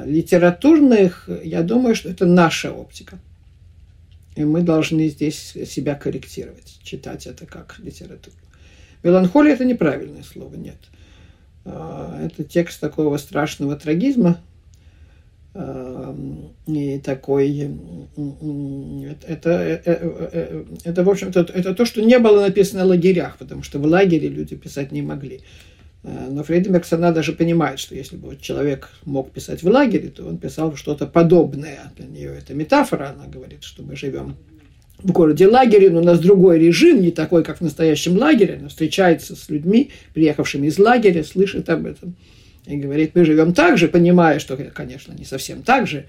[0.05, 3.17] Литературных, я думаю, что это наша оптика.
[4.35, 8.35] И мы должны здесь себя корректировать, читать это как литературу.
[9.01, 10.77] Меланхолия– это неправильное слово, нет.
[11.65, 14.39] Это текст такого страшного трагизма,
[15.55, 17.71] и такой
[19.27, 23.63] это, это, э, это, в общем-то, это то, что не было написано в лагерях, потому
[23.63, 25.41] что в лагере люди писать не могли.
[26.03, 30.27] Э, но Фрейденберг сама даже понимает, что если бы человек мог писать в лагере, то
[30.27, 31.91] он писал что-то подобное.
[31.97, 34.37] Для нее это метафора, она говорит, что мы живем
[34.99, 38.57] в городе лагере, но у нас другой режим, не такой, как в настоящем лагере.
[38.59, 42.15] Она встречается с людьми, приехавшими из лагеря, слышит об этом
[42.69, 46.05] и говорит, мы живем так же, понимая, что, конечно, не совсем так же.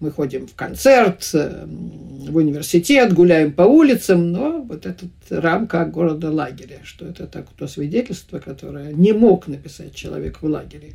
[0.00, 6.30] Мы ходим в концерт, э, в университет, гуляем по улицам, но вот этот рамка города
[6.30, 10.92] лагеря, что это так, то свидетельство, которое не мог написать человек в лагере.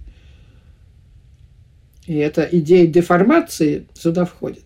[2.06, 4.66] И эта идея деформации сюда входит.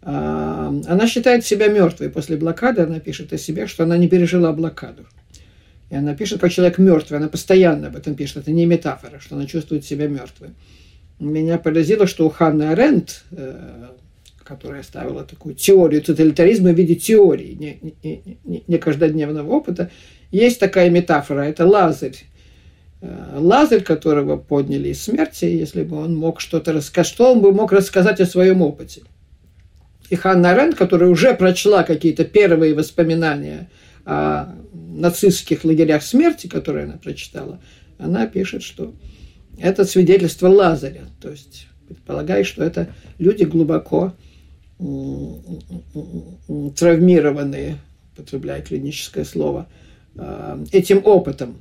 [0.00, 4.52] А, она считает себя мертвой после блокады, она пишет о себе, что она не пережила
[4.52, 5.04] блокаду.
[5.90, 9.36] И она пишет, как человек мертвый, она постоянно об этом пишет, это не метафора, что
[9.36, 10.50] она чувствует себя мертвой.
[11.18, 13.88] Меня поразило, что у Ханны Аренд, э,
[14.44, 19.90] которая ставила такую теорию тоталитаризма в виде теории, не, не, не, не каждодневного опыта,
[20.30, 22.16] есть такая метафора, это Лазарь.
[23.00, 27.52] Э, Лазарь, которого подняли из смерти, если бы он мог что-то рассказать, что он бы
[27.52, 29.02] мог рассказать о своем опыте.
[30.10, 33.68] И Ханна Аренд, которая уже прочла какие-то первые воспоминания
[34.08, 37.60] о нацистских лагерях смерти, которые она прочитала,
[37.98, 38.94] она пишет, что
[39.58, 41.04] это свидетельство Лазаря.
[41.20, 44.14] То есть предполагает, что это люди глубоко
[46.76, 47.78] травмированные,
[48.16, 49.68] потребляя клиническое слово,
[50.14, 51.56] э, этим опытом.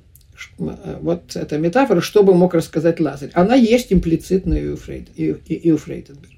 [0.59, 3.31] Э, вот эта метафора, что бы мог рассказать Лазарь.
[3.33, 6.36] Она есть имплицитно и у, Фрейд, и, и, и у Фрейденберга.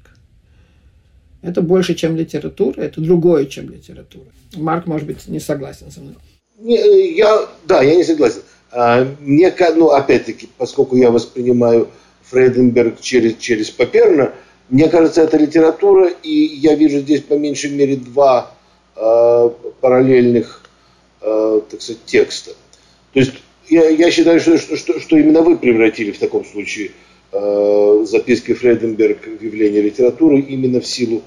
[1.42, 4.26] Это больше, чем литература, это другое, чем литература.
[4.56, 6.16] Марк, может быть, не согласен со мной.
[6.58, 8.42] Не, я, да, я не согласен.
[8.72, 11.88] А, мне, ну, опять-таки, поскольку я воспринимаю
[12.30, 14.34] Фрейденберг через, через Паперна,
[14.70, 18.52] мне кажется, это литература, и я вижу здесь по меньшей мере два
[18.96, 19.50] э,
[19.82, 20.62] параллельных,
[21.22, 22.52] э, так сказать, текста.
[23.14, 23.34] То есть
[23.70, 26.92] я, я считаю, что, что, что именно вы превратили в таком случае э,
[27.32, 31.22] записки Фрейденберг в явление литературы именно в силу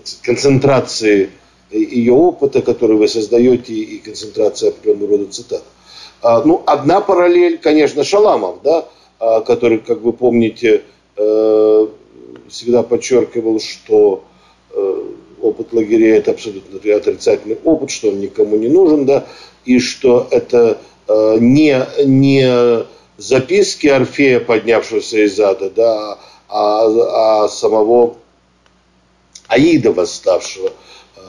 [0.00, 1.30] сказать, концентрации
[1.70, 5.62] ее опыта, который вы создаете, и концентрации определенного рода цитат.
[6.22, 10.82] А, ну, одна параллель, конечно, Шаламов, да, а, который, как вы помните,
[11.16, 11.86] э,
[12.48, 14.24] всегда подчеркивал, что
[14.72, 15.02] э,
[15.40, 19.26] опыт лагеря это абсолютно отрицательный опыт, что он никому не нужен, да,
[19.64, 22.84] и что это э, не, не
[23.20, 28.16] записки Орфея, поднявшегося из ада, да, а, а самого
[29.46, 30.72] Аида, восставшего
[31.16, 31.20] э,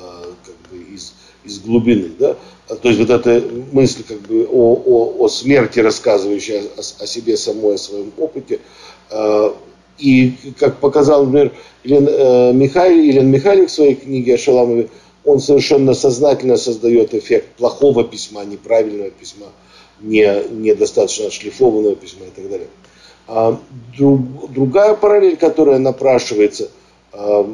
[0.45, 2.11] как бы из, из глубины.
[2.17, 2.37] Да?
[2.81, 7.35] То есть вот эта мысль как бы о, о, о смерти, рассказывающая о, о себе
[7.35, 8.59] самой, о своем опыте,
[9.97, 11.51] и, как показал, например,
[11.83, 14.89] Елен, э, Михайлов, Елен Михайлик в своей книге о Шаламове,
[15.23, 19.47] он совершенно сознательно создает эффект плохого письма, неправильного письма,
[19.99, 22.67] не, недостаточно отшлифованного письма и так далее.
[23.27, 23.59] А,
[23.97, 26.69] друг, другая параллель, которая напрашивается,
[27.13, 27.47] а,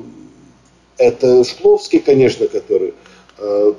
[0.98, 2.94] это Шкловский, конечно, который
[3.38, 3.76] а,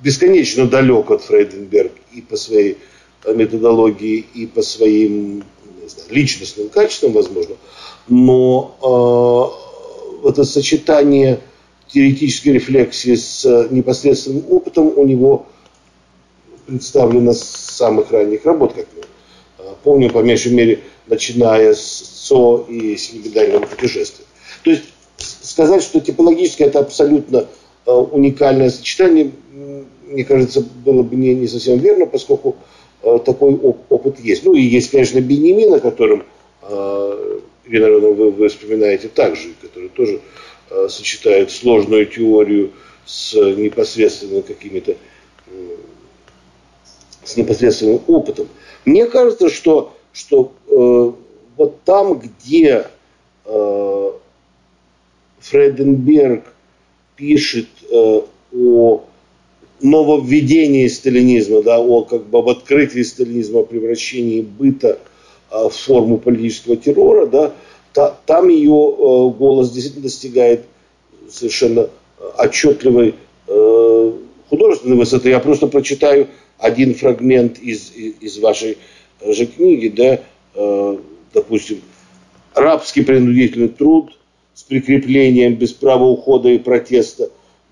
[0.00, 2.78] бесконечно далек от Фрейденберг и по своей
[3.26, 5.44] методологии, и по своим
[5.88, 7.56] знаю, личностным качествам, возможно,
[8.08, 9.54] но
[10.22, 11.40] э, это сочетание
[11.88, 15.46] теоретической рефлексии с непосредственным опытом у него
[16.66, 19.02] представлено с самых ранних работ, как мы
[19.58, 24.24] э, помним, по меньшей мере, начиная с СО и семибедального путешествия.
[24.64, 24.84] То есть
[25.42, 27.46] сказать, что типологически это абсолютно
[27.86, 29.30] э, уникальное сочетание,
[30.08, 32.56] мне кажется, было бы не, не совсем верно, поскольку
[33.02, 34.44] э, такой оп- опыт есть.
[34.44, 36.24] Ну и есть, конечно, Бенемин, о котором
[36.62, 36.96] э,
[37.68, 40.20] наверное, вы, вы вспоминаете также, который тоже
[40.70, 42.72] э, сочетает сложную теорию
[43.04, 44.96] с непосредственным какими-то
[47.24, 48.48] с непосредственным опытом.
[48.84, 51.12] Мне кажется, что, что э,
[51.56, 52.86] вот там, где
[53.44, 54.10] э,
[55.40, 56.44] Фреденберг
[57.16, 58.20] пишет э,
[58.54, 59.04] о
[59.80, 64.98] нововведении сталинизма, да, о как бы об открытии сталинизма, о превращении быта
[65.50, 67.52] Э, в форму политического террора, да,
[67.96, 70.66] та, там ее э, голос действительно достигает
[71.30, 71.88] совершенно э,
[72.36, 73.14] отчетливой
[73.48, 74.12] э,
[74.50, 75.30] художественной высоты.
[75.30, 76.28] Я просто прочитаю
[76.58, 78.76] один фрагмент из, из вашей
[79.26, 80.20] же книги, да,
[81.32, 81.80] допустим,
[82.54, 84.18] рабский принудительный труд
[84.54, 87.30] с прикреплением без права ухода и протеста,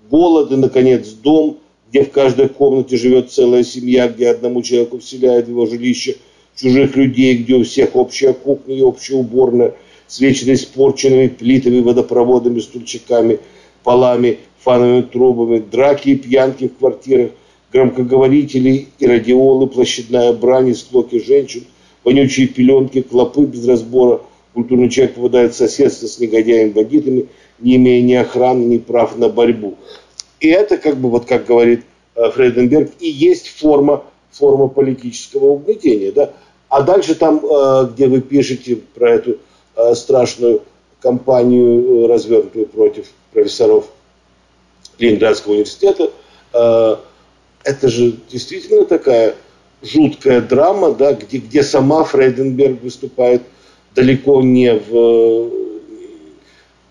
[0.09, 1.59] голод и, наконец, дом,
[1.89, 6.17] где в каждой комнате живет целая семья, где одному человеку вселяют в его жилище–
[6.55, 9.75] чужих людей, где у всех общая кухня и общая уборная,
[10.07, 13.39] с вечно испорченными плитами, водопроводами, стульчиками,
[13.83, 17.31] полами, фановыми трубами, драки и пьянки в квартирах,
[17.71, 21.65] громкоговорители и радиолы, площадная брань и склоки женщин,
[22.03, 24.21] вонючие пеленки, клопы без разбора.
[24.53, 27.27] Культурный человек попадает в соседство с негодяем-бандитами,
[27.59, 29.75] не имея ни охраны, ни прав на борьбу.
[30.39, 31.81] И это, как бы, вот как говорит
[32.15, 36.11] э, Фрейденберг, и есть форма, форма политического угнетения.
[36.11, 36.31] Да?
[36.69, 39.37] А дальше там, э, где вы пишете про эту
[39.95, 40.61] страшную
[41.01, 43.85] кампанию, э, развернутую против профессоров
[44.97, 46.09] Ленинградского университета,
[46.53, 49.35] это же действительно такая
[49.81, 53.41] жуткая драма, да, где, где сама Фрейденберг выступает
[53.93, 55.51] далеко не в,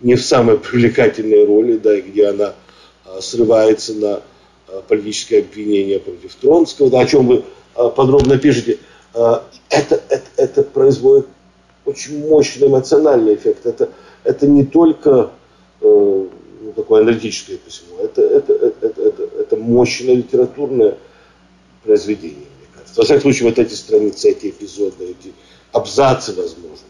[0.02, 2.52] не в самой привлекательной роли, да, где она
[3.20, 4.20] срывается на
[4.86, 8.78] политическое обвинение против Тронского, да, о чем вы подробно пишете.
[9.14, 11.26] Это, это, это производит
[11.84, 13.66] очень мощный эмоциональный эффект.
[13.66, 13.90] Это,
[14.24, 15.30] это не только
[15.80, 16.26] э,
[16.62, 20.96] ну, такое аналитическое письмо, это, это, это, это, это, это мощное литературное
[21.82, 22.94] произведение, мне кажется.
[22.96, 25.32] Во всяком случае, вот эти страницы, эти эпизоды, эти
[25.72, 26.88] абзацы, возможно.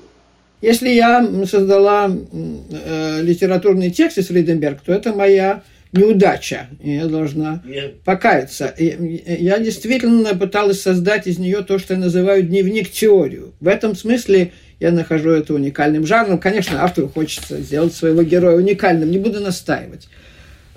[0.60, 8.00] Если я создала э, литературный текст из Фриденберг, то это моя неудача, я должна Нет.
[8.02, 8.66] покаяться.
[8.78, 13.52] И, я действительно пыталась создать из нее то, что я называю дневник-теорию.
[13.60, 16.38] В этом смысле я нахожу это уникальным жанром.
[16.38, 20.08] Конечно, автору хочется сделать своего героя уникальным, не буду настаивать.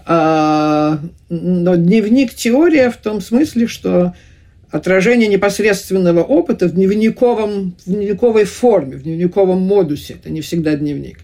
[0.06, 4.14] А, но дневник-теория в том смысле, что
[4.70, 10.14] отражение непосредственного опыта в, дневниковом, в дневниковой форме, в дневниковом модусе.
[10.14, 11.20] Это не всегда дневник.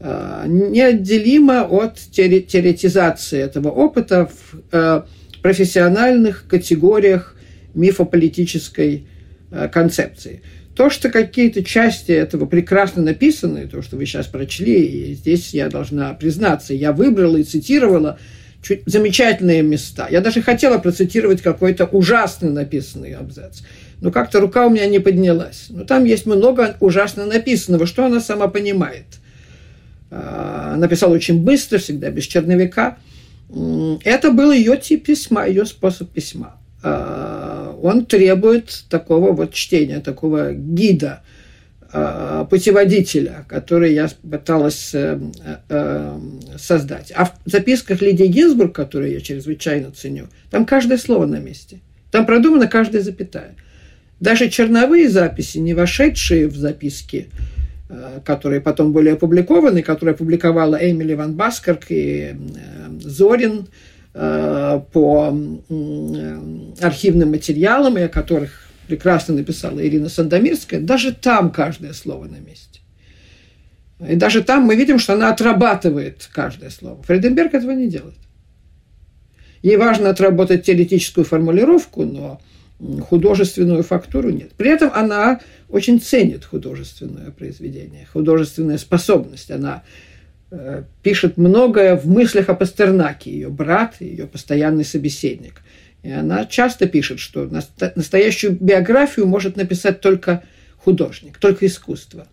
[0.00, 5.02] А, неотделимо от теоретизации этого опыта в э,
[5.42, 7.36] профессиональных категориях
[7.74, 9.06] мифополитической
[9.50, 10.42] э, концепции.
[10.74, 15.68] То, что какие-то части этого прекрасно написаны, то, что вы сейчас прочли, и здесь я
[15.68, 18.18] должна признаться, я выбрала и цитировала
[18.62, 20.06] чуть замечательные места.
[20.10, 23.60] Я даже хотела процитировать какой-то ужасно написанный абзац.
[24.00, 25.66] Но как-то рука у меня не поднялась.
[25.68, 29.04] Но там есть много ужасно написанного, что она сама понимает.
[30.10, 32.96] А, написала очень быстро, всегда без черновика.
[34.04, 36.56] Это был ее тип письма, ее способ письма.
[37.82, 41.22] Он требует такого вот чтения, такого гида,
[41.92, 45.18] а, путеводителя, который я пыталась э,
[45.68, 46.20] э,
[46.56, 47.12] создать.
[47.16, 51.80] А в записках Лидии Гинзбург, которую я чрезвычайно ценю, там каждое слово на месте.
[52.12, 53.56] Там продумана каждая запятая.
[54.20, 57.28] Даже черновые записи, не вошедшие в записки,
[57.88, 62.36] э, которые потом были опубликованы, которые опубликовала Эмили Ван Баскарк и
[63.00, 63.66] Зорин
[64.12, 65.36] по
[66.80, 72.80] архивным материалам, и о которых прекрасно написала Ирина Сандомирская, даже там каждое слово на месте.
[74.08, 77.02] И даже там мы видим, что она отрабатывает каждое слово.
[77.02, 78.16] Фрейденберг этого не делает.
[79.62, 82.40] Ей важно отработать теоретическую формулировку, но
[83.08, 84.52] художественную фактуру нет.
[84.56, 89.50] При этом она очень ценит художественное произведение, художественная способность.
[89.50, 90.09] Она э,
[91.02, 95.62] пишет многое в мыслях о Пастернаке, ее брат, ее постоянный собеседник.
[96.02, 97.48] И она часто пишет, что
[97.94, 100.42] настоящую биографию может написать только
[100.76, 102.26] художник, только искусство.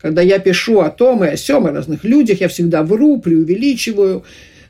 [0.00, 4.24] Когда я пишу о том и о сем, о разных людях, я всегда вру, преувеличиваю,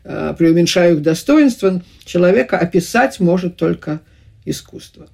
[0.05, 1.82] э, преуменьшаю их достоинства.
[2.05, 4.01] Человека описать может только
[4.46, 5.09] искусство.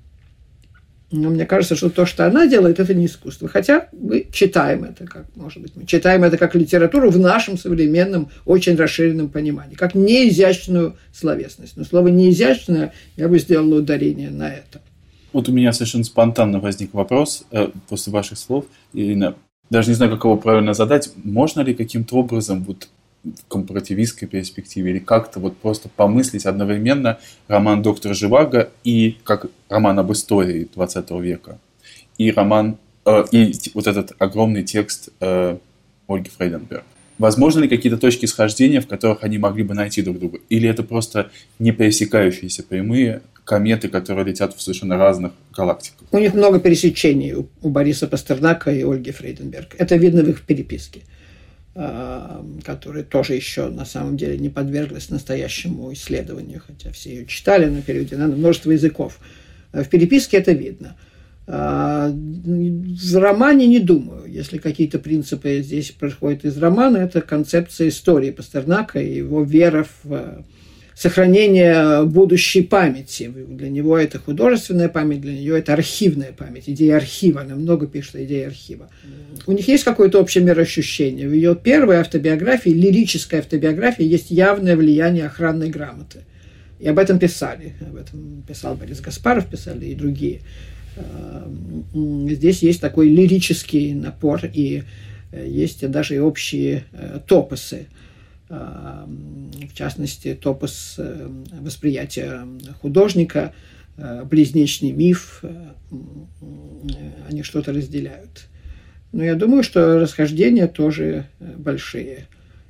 [1.17, 3.49] Но мне кажется, что то, что она делает, это не искусство.
[3.49, 8.31] Хотя мы читаем это, как, может быть, мы читаем это как литературу в нашем современном,
[8.45, 11.77] очень расширенном понимании, как неизящную словесность.
[11.77, 14.83] Но слово неизящное я бы сделала ударение на это.
[15.33, 19.37] Вот у меня совершенно спонтанно возник вопрос э, после ваших слов, Ирина.
[19.71, 21.13] Даже не знаю, как его правильно задать.
[21.23, 22.89] Можно ли каким-то образом вот
[23.25, 27.19] в компаративистской перспективе, или как-то вот просто помыслить одновременно
[27.49, 31.59] роман «Доктор Живаго» и как роман об истории 20 века,
[32.19, 35.57] и роман, э, и вот этот огромный текст э,
[36.07, 36.85] Ольги Фрейденберг.
[37.19, 40.41] Возможно ли какие-то точки схождения, в которых они могли бы найти друг друга?
[40.49, 46.09] Или это просто не пересекающиеся прямые кометы, которые летят в совершенно разных галактиках?
[46.11, 49.77] У них много пересечений у Бориса Пастернака и Ольги Фрейденберг.
[49.79, 51.03] Это видно в их переписке.
[51.77, 57.65] Э, которая тоже еще на самом деле не подверглась настоящему исследованию, хотя все ее читали
[57.65, 59.19] на периоде на множество языков.
[59.73, 60.97] Э, в переписке это видно.
[61.49, 64.25] Э, в романе не думаю.
[64.31, 70.45] Если какие-то принципы здесь происходят из романа, это концепция истории Пастернака и его вера в
[70.95, 73.31] сохранение будущей памяти.
[73.49, 77.41] Для него это художественная память, для нее это архивная память, идея архива.
[77.41, 78.89] Она много пишет о идее архива.
[79.47, 81.29] У них есть какое-то общее мироощущение.
[81.29, 86.21] В ее первой автобиографии, лирической автобиографии, есть явное влияние охранной грамоты.
[86.79, 87.75] И об этом писали.
[87.81, 90.41] Об этом писал Борис Гаспаров, писали и другие.
[90.97, 94.85] Эм, здесь есть такой лирический напор, и
[95.33, 97.87] э, есть даже и общие э, топосы–
[99.75, 101.29] в частности, топос э,
[101.61, 102.47] восприятия
[102.81, 103.53] художника,
[103.97, 105.73] э, близнечный миф, э,
[107.29, 108.47] они что-то разделяют.
[109.13, 112.27] Но я думаю, что расхождения тоже большие.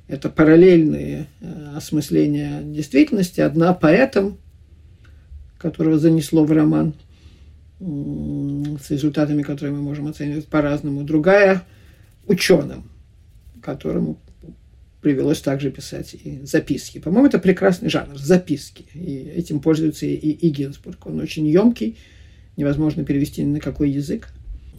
[0.07, 1.27] Это параллельные
[1.75, 3.41] осмысления действительности.
[3.41, 4.37] Одна поэтом,
[5.57, 6.93] которого занесло в роман,
[7.79, 11.03] с результатами, которые мы можем оценивать по-разному.
[11.03, 11.63] Другая
[12.27, 12.91] ученым,
[13.63, 14.19] которому
[15.05, 16.97] привелось также писать и записки.
[16.97, 18.85] По-моему, это прекрасный жанр, записки.
[18.95, 21.05] И этим пользуется и, и Гинзбург.
[21.05, 21.95] Он очень емкий,
[22.57, 24.29] невозможно перевести ни на какой язык.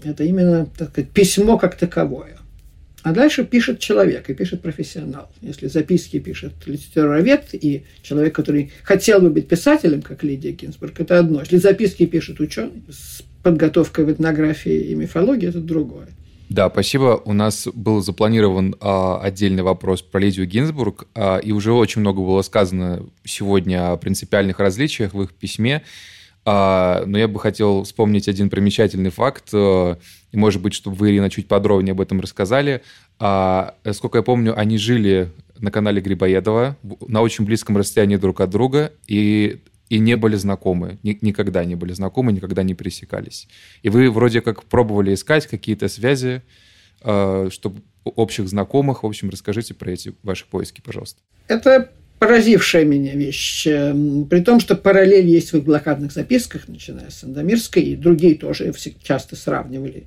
[0.03, 2.39] Это именно так сказать, письмо как таковое.
[3.05, 5.31] А дальше пишет человек и пишет профессионал.
[5.43, 11.21] Если записки пишет литературовед и человек, который хотел бы быть писателем, как Лидия Гинзбург, это
[11.21, 11.39] одно.
[11.39, 16.09] Если записки пишет ученый с подготовкой в этнографии и мифологии, это другое.
[16.49, 17.21] Да, спасибо.
[17.25, 22.21] У нас был запланирован а, отдельный вопрос про Лидию Гинзбург, а, и уже очень много
[22.21, 25.83] было сказано сегодня о принципиальных различиях в их письме.
[26.45, 29.99] А, но я бы хотел вспомнить один примечательный факт, а,
[30.31, 32.83] и, может быть, чтобы вы, Ирина, чуть подробнее об этом рассказали.
[33.19, 36.77] А, сколько я помню, они жили на канале Грибоедова
[37.09, 41.75] на очень близком расстоянии друг от друга, и и не были знакомы, ни, никогда не
[41.75, 43.49] были знакомы, никогда не пересекались.
[43.83, 46.43] И вы вроде как пробовали искать какие-то связи,
[47.03, 49.03] э, чтобы общих знакомых.
[49.03, 51.21] В общем, расскажите про эти ваши поиски, пожалуйста.
[51.49, 53.67] Это поразившая меня вещь.
[53.67, 58.37] Эм, при том, что параллель есть в их блокадных записках, начиная с Сандомирской, и другие
[58.37, 58.73] тоже
[59.03, 60.07] часто сравнивали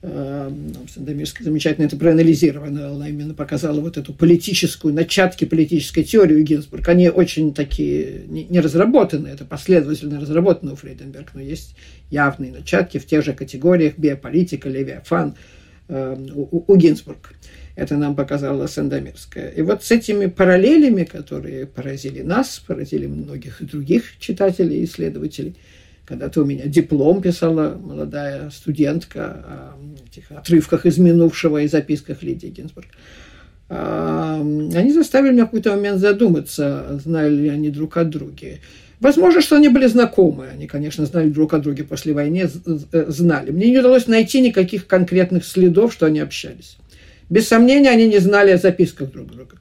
[0.00, 6.88] Сандомирская замечательно это проанализировано, она именно показала вот эту политическую, начатки политической теории Гинзбург.
[6.88, 11.74] Они очень такие не разработаны, это последовательно разработано у Фрейденберг, но есть
[12.10, 15.34] явные начатки в тех же категориях биополитика, левиафан
[15.88, 17.34] эм, у, у Гинзбург.
[17.74, 19.50] Это нам показала Сандомирская.
[19.50, 25.56] И вот с этими параллелями, которые поразили нас, поразили многих других читателей и исследователей–
[26.08, 32.48] когда-то у меня диплом писала молодая студентка о этих отрывках из минувшего и записках Лидии
[32.48, 32.86] Гинзбург.
[33.68, 38.60] А, они заставили меня в какой-то момент задуматься, знали ли они друг о друге.
[39.00, 40.46] Возможно, что они были знакомы.
[40.52, 42.48] Они, конечно, знали друг о друге после войны,
[42.90, 43.50] знали.
[43.50, 46.78] Мне не удалось найти никаких конкретных следов, что они общались.
[47.28, 49.56] Без сомнения, они не знали о записках друг друга.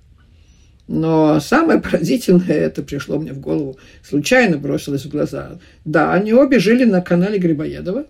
[0.88, 5.59] Но самое поразительное, это пришло мне в голову, случайно бросилось в глаза.
[5.83, 8.05] Да, они обе жили на канале Грибоедова,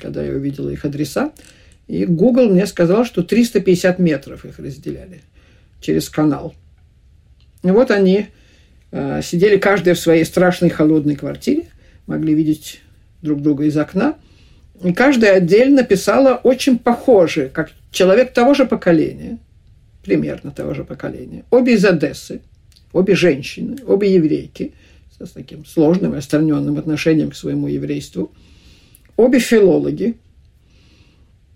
[0.00, 1.32] когда я увидела их адреса.
[1.86, 5.20] И Google мне сказал, что 350 метров их разделяли
[5.80, 6.54] через канал.
[7.62, 8.26] И вот они
[8.90, 11.66] э, сидели каждая в своей страшной холодной квартире,
[12.06, 12.80] могли видеть
[13.22, 14.16] друг друга из окна.
[14.82, 19.38] И каждая отдельно писала очень похоже, как человек того же поколения–
[20.04, 21.44] примерно того же поколения.
[21.50, 22.40] Обе из Одессы,
[22.92, 24.72] обе женщины, обе еврейки
[25.18, 28.32] с таким сложным и остраненным отношением к своему еврейству.
[29.16, 30.16] Обе филологи.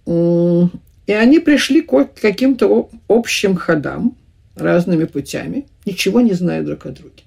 [0.07, 4.17] И они пришли к каким-то общим ходам,
[4.57, 7.23] разными путями, ничего не зная друг о друге.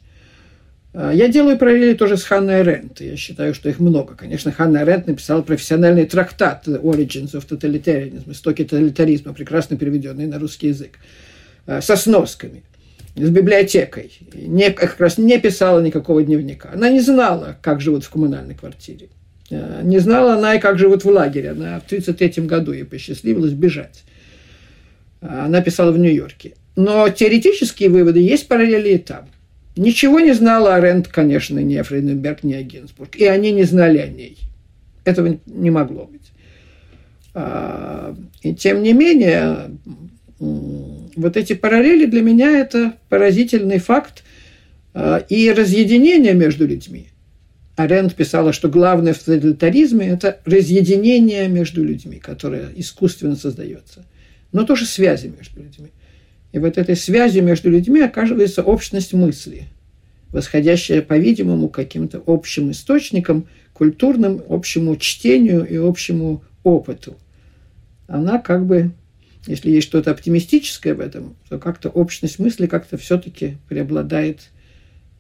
[0.94, 3.00] А, я делаю параллели тоже с Ханной Рент.
[3.00, 4.16] Я считаю, что их много.
[4.16, 10.68] Конечно, Ханна Рент написала профессиональный трактат «Origins of Totalitarianism», «Истоки тоталитаризма», прекрасно переведенный на русский
[10.68, 11.00] язык,
[11.66, 12.64] а, со сносками,
[13.16, 14.12] с библиотекой.
[14.34, 16.72] Не, как раз не писала никакого дневника.
[16.74, 19.08] Она не знала, как живут в коммунальной квартире.
[19.50, 21.52] А, не знала она и как живут в лагере.
[21.52, 24.04] Она в 1933 году ей посчастливилось бежать.
[25.22, 26.56] Она писала в Нью-Йорке.
[26.76, 29.30] Но теоретические выводы есть параллели и там–
[29.76, 33.16] Ничего не знала о Рент, конечно, ни Фрейденберг, ни Гинзбург.
[33.16, 34.38] И они не знали о ней.
[35.06, 36.32] Этого не могло быть.
[37.34, 39.72] А, и тем не менее,
[40.40, 44.24] вот эти параллели для меня это поразительный факт
[44.94, 47.08] а, и разъединение между людьми.
[47.78, 54.06] Аренд писала, что главное в тоталитаризме– это разъединение между людьми, которое искусственно создается,
[54.52, 55.90] но тоже связи между людьми.
[56.52, 59.68] И вот этой связи между людьми оказывается общность мысли,
[60.32, 67.18] восходящая, по-видимому, каким-то общим источникам, культурным, общему чтению и общему опыту.
[68.08, 68.92] Она как бы,
[69.48, 74.50] если есть что-то оптимистическое в этом, то как-то общность мысли как-то все-таки преобладает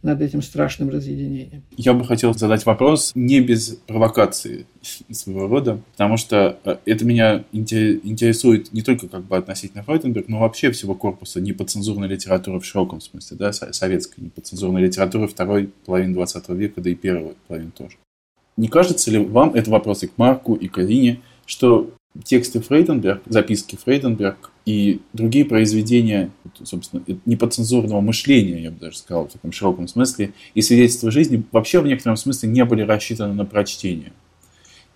[0.03, 1.63] над этим страшным разъединением.
[1.77, 4.65] Я бы хотел задать вопрос не без провокации
[5.11, 10.39] своего рода, потому что э, это меня интересует не только как бы относительно Фройденберг, но
[10.39, 16.49] вообще всего корпуса неподцензурной литературы в широком смысле, да, советской неподцензурной литературы второй половины 20
[16.49, 17.97] века, да и первой половины тоже.
[18.57, 21.91] Не кажется ли вам, это вопрос и к Марку, и к Арине, что
[22.23, 26.31] тексты Фрейденберг, записки Фрейденберг и другие произведения,
[26.63, 31.79] собственно, неподцензурного мышления, я бы даже сказал, в таком широком смысле, и свидетельства жизни вообще
[31.79, 34.11] в некотором смысле не были рассчитаны на прочтение.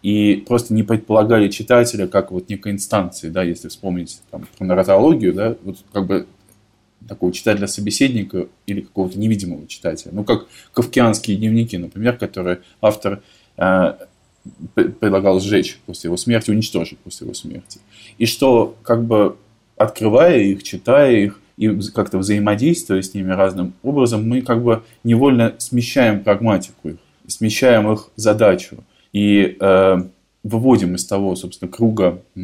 [0.01, 5.33] И просто не предполагали читателя как вот некой инстанции, да, если вспомнить там, про нарратологию,
[5.33, 6.27] да, вот как бы
[7.07, 10.11] такого читателя-собеседника или какого-то невидимого читателя.
[10.13, 13.23] Ну, как кавкианские дневники, например, которые автор
[13.57, 13.93] э,
[14.73, 17.79] предлагал сжечь после его смерти, уничтожить после его смерти.
[18.17, 19.37] И что, как бы,
[19.77, 25.55] открывая их, читая их, и как-то взаимодействуя с ними разным образом, мы как бы невольно
[25.57, 28.77] смещаем прагматику их, смещаем их задачу
[29.13, 29.97] и э,
[30.43, 32.39] выводим из того, собственно, круга э,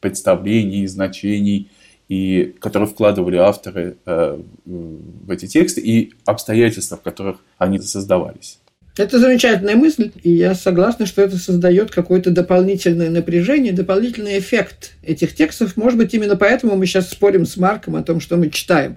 [0.00, 1.70] представлений, значений,
[2.08, 8.60] и, которые вкладывали авторы э, в эти тексты и обстоятельства, в которых они создавались.
[8.96, 15.34] Это замечательная мысль, и я согласна, что это создает какое-то дополнительное напряжение, дополнительный эффект этих
[15.34, 15.76] текстов.
[15.76, 18.96] Может быть, именно поэтому мы сейчас спорим с Марком о том, что мы читаем.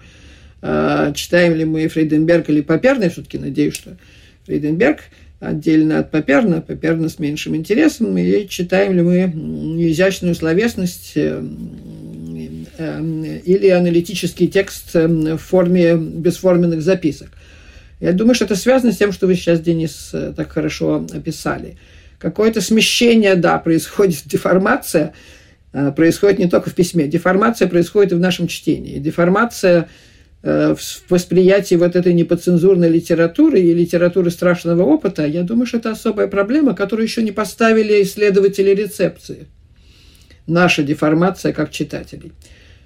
[0.62, 3.98] А, читаем ли мы Фрейденберг или Паперна, я все-таки надеюсь, что
[4.46, 5.00] Фрейденберг
[5.42, 9.22] отдельно от Паперна, Паперна с меньшим интересом, и читаем ли мы
[9.90, 11.42] изящную словесность э,
[12.78, 17.30] э, или аналитический текст э, в форме бесформенных записок.
[18.00, 21.78] Я думаю, что это связано с тем, что вы сейчас, Денис, э, так хорошо описали.
[22.18, 25.14] Какое-то смещение, да, происходит, деформация
[25.74, 27.08] э, происходит не только в письме.
[27.08, 29.00] Деформация происходит и в нашем чтении.
[29.00, 29.90] Деформация
[30.44, 35.92] э, в восприятии вот этой неподцензурной литературы и литературы страшного опыта, я думаю, что это
[35.92, 39.48] особая проблема, которую еще не поставили исследователи рецепции.
[40.48, 42.32] Наша деформация как читателей.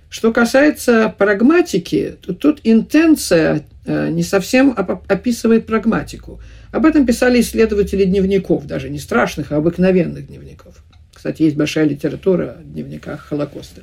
[0.10, 4.74] Что касается прагматики, то тут интенция не совсем
[5.08, 6.40] описывает прагматику.
[6.72, 10.84] Об этом писали исследователи дневников, даже не страшных, а обыкновенных дневников.
[11.14, 13.82] Кстати, есть большая литература о дневниках Холокоста.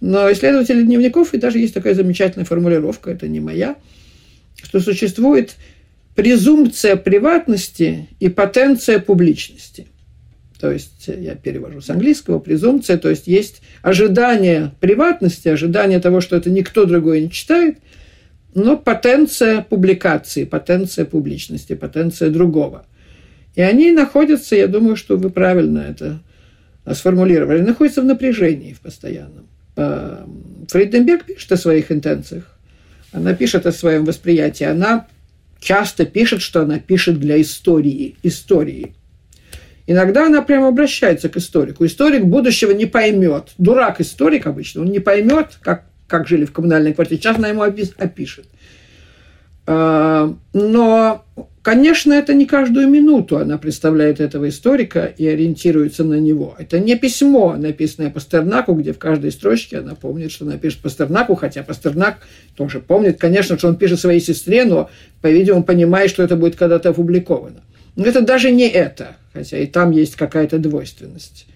[0.00, 3.76] Но исследователи дневников, и даже есть такая замечательная формулировка, это не моя,
[4.62, 5.56] что существует
[6.14, 9.86] презумпция приватности и потенция публичности
[10.62, 16.36] то есть я перевожу с английского, презумпция, то есть есть ожидание приватности, ожидание того, что
[16.36, 17.78] это никто другой не читает,
[18.54, 22.86] но потенция публикации, потенция публичности, потенция другого.
[23.54, 26.20] И они находятся, я думаю, что вы правильно это
[26.94, 29.46] сформулировали, находятся в напряжении в постоянном.
[29.76, 30.26] А,
[30.68, 32.58] Фрейденберг пишет о своих интенциях,
[33.12, 35.06] она пишет о своем восприятии, она
[35.60, 38.94] часто пишет, что она пишет для истории, истории–
[39.86, 41.84] Иногда она прямо обращается к историку.
[41.84, 43.50] Историк будущего не поймет.
[43.58, 47.20] Дурак историк обычно, он не поймет, как, как жили в коммунальной квартире.
[47.20, 48.44] Сейчас она ему опишет.
[49.64, 51.24] А, но,
[51.62, 56.54] конечно, это не каждую минуту она представляет этого историка и ориентируется на него.
[56.58, 61.34] Это не письмо, написанное Пастернаку, где в каждой строчке она помнит, что она пишет Пастернаку,
[61.34, 62.18] хотя Пастернак
[62.56, 64.90] тоже помнит, конечно, что он пишет своей сестре, но,
[65.22, 67.62] по-видимому, понимает, что это будет когда-то опубликовано.
[67.96, 71.46] Но это даже не это, хотя и там есть какая-то двойственность.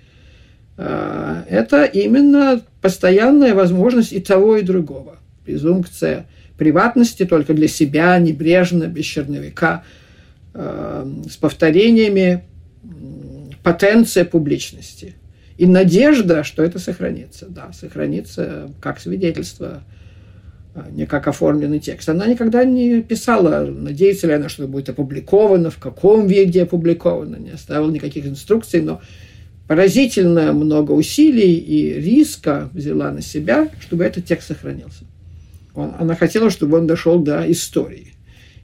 [0.79, 5.17] А, это именно постоянная возможность и того, и другого.
[5.45, 6.27] Презумпция
[6.59, 9.85] приватности только для себя, небрежно, без черновика,
[10.55, 12.45] а, с повторениями,
[13.63, 15.15] потенция публичности.
[15.59, 17.47] И надежда, что это сохранится.
[17.49, 19.83] Да, сохранится как свидетельство
[20.75, 22.09] а, не как оформленный текст.
[22.11, 27.37] Она никогда не писала, надеется ли она, что это будет опубликовано, в каком виде опубликовано,
[27.37, 29.01] не оставила никаких инструкций, но
[29.67, 35.05] поразительно много усилий и риска взяла на себя, чтобы этот текст сохранился.
[35.75, 38.15] Она хотела, чтобы он дошел до истории.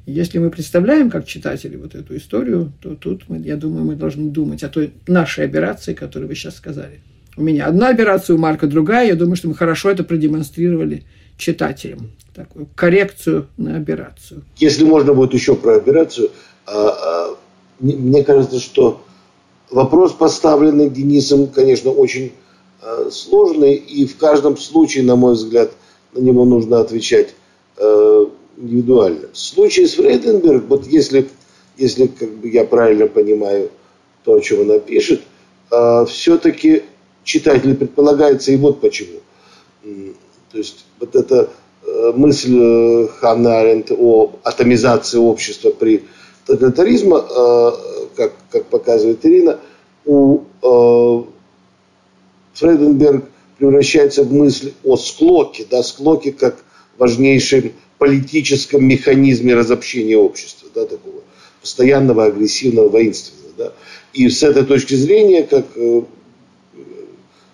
[0.07, 4.31] Если мы представляем как читатели вот эту историю, то тут, мы, я думаю, мы должны
[4.31, 7.01] думать о той нашей операции, которую вы сейчас сказали.
[7.37, 9.09] У меня одна операция, у Марка другая.
[9.09, 11.05] Я думаю, что мы хорошо это продемонстрировали–
[11.37, 12.11] читателям.
[12.35, 14.45] Такую коррекцию на операцию.
[14.57, 16.31] Если можно будет еще про операцию,
[16.67, 17.37] а, а,
[17.81, 19.05] мне кажется, что
[19.73, 22.33] вопрос, поставленный Денисом, конечно, очень
[22.81, 25.73] а, сложный, и в каждом случае, на мой взгляд,
[26.13, 27.35] на него нужно отвечать
[28.59, 29.29] индивидуально.
[29.33, 31.29] В случае с Фрейденберг, вот если,
[31.79, 33.71] если как бы я правильно понимаю
[34.25, 35.23] то, о чем она пишет,
[36.07, 36.83] все-таки
[37.25, 39.21] читатель предполагается, и вот почему.
[40.53, 41.49] То есть вот эта
[41.85, 46.05] э, мысль э, Ханны Аренд о атомизации общества при
[46.47, 47.71] тоталитаризме, э,
[48.17, 49.59] как, как показывает Ирина,
[50.05, 50.41] у
[52.55, 53.25] Фрейденберг
[53.57, 56.65] превращается в мысль о склоке, да, склоке как
[56.99, 61.21] важнейшем политическом механизме разобщения общества, да, такого
[61.61, 63.53] постоянного, агрессивного, воинственного.
[63.57, 63.73] Да.
[64.13, 65.67] И с этой точки зрения, как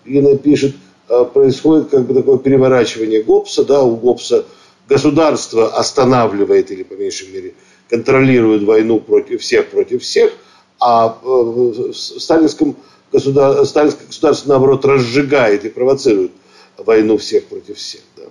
[0.07, 0.75] Ирина пишет,
[1.09, 4.45] Э, происходит как бы такое переворачивание ГОПСа, да, у ГОПСа
[4.89, 7.55] государство останавливает или, по меньшей мере,
[7.89, 10.33] контролирует войну против всех против всех,
[10.81, 12.77] а э, сталинском
[13.13, 13.65] государ...
[13.67, 16.33] сталинское государство, наоборот, разжигает и провоцирует
[16.77, 18.03] войну всех против всех.
[18.17, 18.25] Да.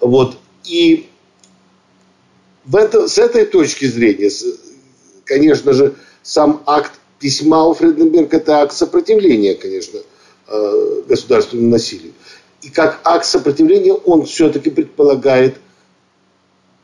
[0.00, 0.36] Вот.
[0.64, 1.08] И
[2.64, 4.30] в это, с этой точки зрения,
[5.24, 10.00] конечно же, сам акт письма у Фрейденберга– это акт сопротивления, конечно,
[10.52, 12.12] Э, государственному насилию.
[12.62, 15.58] И как акт сопротивления он все-таки предполагает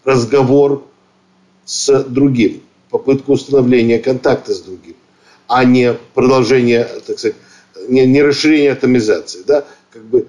[0.05, 0.85] разговор
[1.67, 4.97] с другим, попытку установления контакта с другим,
[5.49, 7.37] а не продолжение, так сказать,
[7.89, 9.43] не, не расширение атомизации.
[9.47, 9.67] Да?
[9.91, 10.27] Как бы,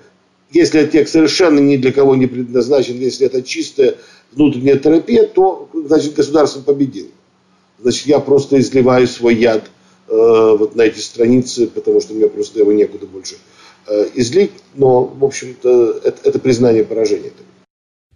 [0.52, 3.96] если текст совершенно ни для кого не предназначен, если это чистая
[4.32, 7.10] внутренняя терапия, то значит государство победило.
[7.80, 9.70] значит, я просто изливаю свой яд
[10.08, 13.36] э, вот на эти страницы, потому что мне просто его некуда больше
[13.88, 14.52] э, излить.
[14.76, 17.32] Но, в общем-то, это, это признание поражения.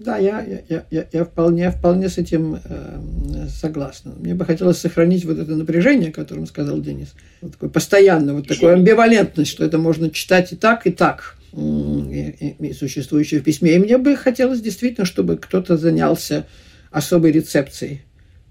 [0.04, 4.14] Да, я, я, я, я вполне, вполне с этим э, согласна.
[4.18, 7.14] Мне бы хотелось сохранить вот это напряжение, о котором сказал Денис.
[7.42, 12.56] Вот такое постоянно, вот такую амбивалентность, что это можно читать и так, и так, и,
[12.60, 13.76] и, и существующее в письме.
[13.76, 16.48] И мне бы хотелось действительно, чтобы кто-то занялся
[16.90, 18.02] особой рецепцией,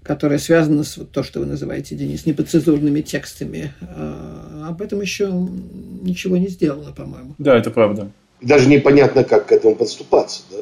[0.03, 3.73] которая связана с вот то, что вы называете, Денис, неподцензурными текстами.
[3.81, 5.29] А, об этом еще
[6.01, 7.35] ничего не сделано, по-моему.
[7.37, 8.09] Да, это правда.
[8.41, 10.57] Даже непонятно, как к этому подступаться, да?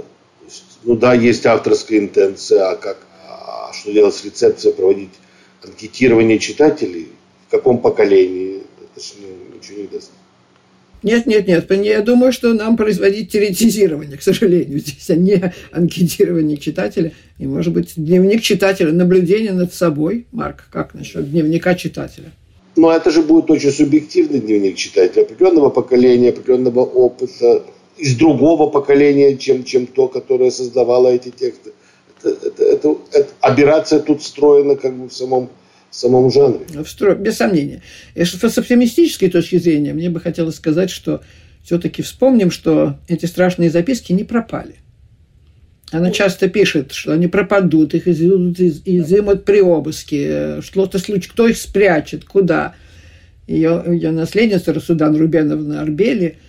[0.83, 5.09] Ну да, есть авторская интенция, а как, а что делать с рецепцией, проводить
[5.63, 7.09] анкетирование читателей,
[7.47, 10.11] в каком поколении, это же ну, ничего не даст.
[11.01, 11.71] Нет, нет, нет.
[11.71, 17.13] Я думаю, что нам производить теоретизирование, к сожалению, здесь, а не анкетирование читателя.
[17.37, 20.27] И, может быть, дневник читателя, наблюдение над собой.
[20.31, 22.31] Марк, как насчет дневника читателя?
[22.75, 27.63] Ну, это же будет очень субъективный дневник читателя, определенного поколения, определенного опыта,
[27.99, 31.71] из другого поколения, чем, чем то, которое создавало эти тексты.
[32.23, 35.49] Это, это, это, это, операция тут встроена как бы в самом,
[35.89, 36.61] в самом жанре.
[36.83, 37.15] Встро...
[37.15, 37.81] Без сомнения.
[38.15, 41.21] И с оптимистической точки зрения мне бы хотелось сказать, что
[41.63, 44.75] все-таки вспомним, что эти страшные записки не пропали.
[45.91, 51.57] Она часто пишет, что они пропадут, их изымут, изымут при обыске, что-то случится, кто их
[51.57, 52.75] спрячет, куда.
[53.47, 56.37] Ее, ее наследница Расудан Рубеновна Арбели–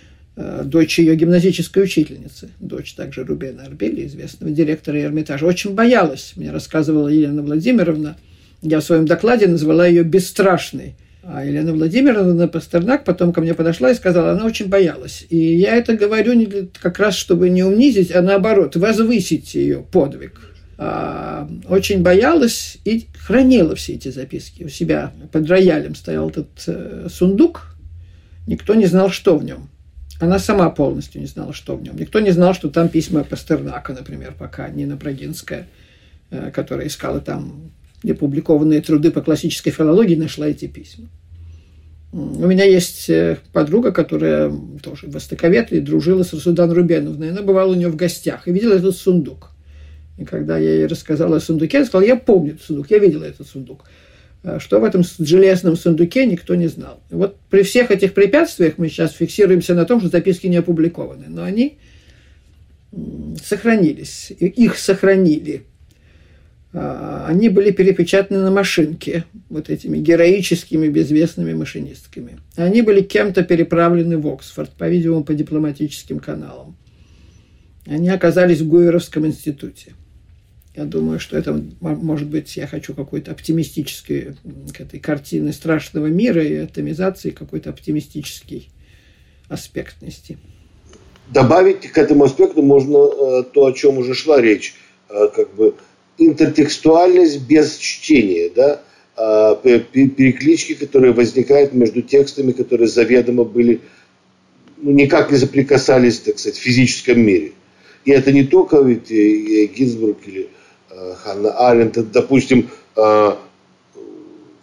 [0.64, 6.32] дочь ее гимназической учительницы, дочь также Рубена Арбели, известного директора Эрмитажа, очень боялась.
[6.36, 8.16] Мне рассказывала Елена Владимировна,
[8.62, 10.94] я в своем докладе назвала ее «бесстрашной».
[11.22, 15.26] А Елена Владимировна Пастернак потом ко мне подошла и сказала, она очень боялась.
[15.28, 19.84] И я это говорю не для, как раз, чтобы не унизить, а наоборот, возвысить ее
[19.92, 20.40] подвиг.
[20.78, 25.12] А, очень боялась и хранила все эти записки у себя.
[25.30, 27.76] Под роялем стоял этот э, сундук,
[28.46, 29.68] никто не знал, что в нем.
[30.20, 31.96] Она сама полностью не знала, что в нем.
[31.96, 35.66] Никто не знал, что там письма Пастернака, например, пока Нина Брагинская,
[36.30, 37.72] э, которая искала там
[38.04, 41.08] опубликованные труды по классической филологии, нашла эти письма.
[42.12, 44.52] У меня есть э, подруга, которая
[44.82, 47.30] тоже востоковед и дружила с Расудан Рубеновной.
[47.30, 49.52] Она бывала у нее в гостях и видела этот сундук.
[50.18, 53.24] И когда я ей рассказала о сундуке, она сказала, я помню этот сундук, я видела
[53.24, 53.84] этот сундук.
[54.42, 57.00] А что в этом железном сундуке, никто не знал.
[57.10, 61.42] Вот при всех этих препятствиях мы сейчас фиксируемся на том, что записки не опубликованы, но
[61.42, 61.78] они
[63.44, 65.64] сохранились, их сохранили.
[66.72, 72.38] А, они были перепечатаны на машинке вот этими героическими безвестными машинистками.
[72.56, 76.76] Они были кем-то переправлены в Оксфорд, по-видимому, по дипломатическим каналам.
[77.86, 79.94] Они оказались в Гуеровском институте.
[80.74, 84.36] Я думаю, что это, может быть, я хочу какой-то оптимистической
[84.76, 88.70] к этой картины страшного мира и атомизации какой-то оптимистический
[89.48, 90.38] аспект нести.
[91.28, 94.74] Добавить к этому аспекту можно э, то, о чем уже шла речь,
[95.08, 95.74] э, как бы
[96.18, 98.80] интертекстуальность без чтения, да,
[99.16, 103.80] э, переклички, которые возникают между текстами, которые заведомо были,
[104.78, 107.52] ну, никак не соприкасались, так сказать, в физическом мире.
[108.04, 110.48] И это не только ведь Гинзбург или
[111.22, 113.34] Ханна Аренд, допустим, э,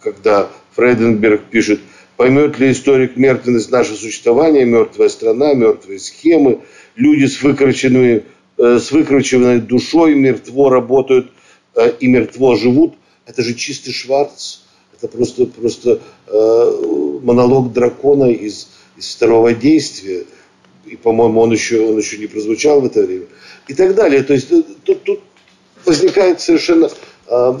[0.00, 1.80] когда Фрейденберг пишет,
[2.16, 6.60] поймет ли историк мертвенность нашего существования, мертвая страна, мертвые схемы,
[6.96, 8.24] люди с выкрученной,
[8.58, 11.32] э, с выкрученной душой мертво работают
[12.00, 12.94] и мертво живут.
[13.24, 14.60] Это же чистый Шварц.
[14.96, 16.00] Это просто, просто
[17.22, 20.24] монолог дракона из, из второго действия.
[20.86, 23.26] И, по-моему, он еще, он еще не прозвучал в это время.
[23.68, 24.24] И так далее.
[24.24, 25.20] То есть тут, тут
[25.84, 26.90] возникает совершенно
[27.28, 27.58] э,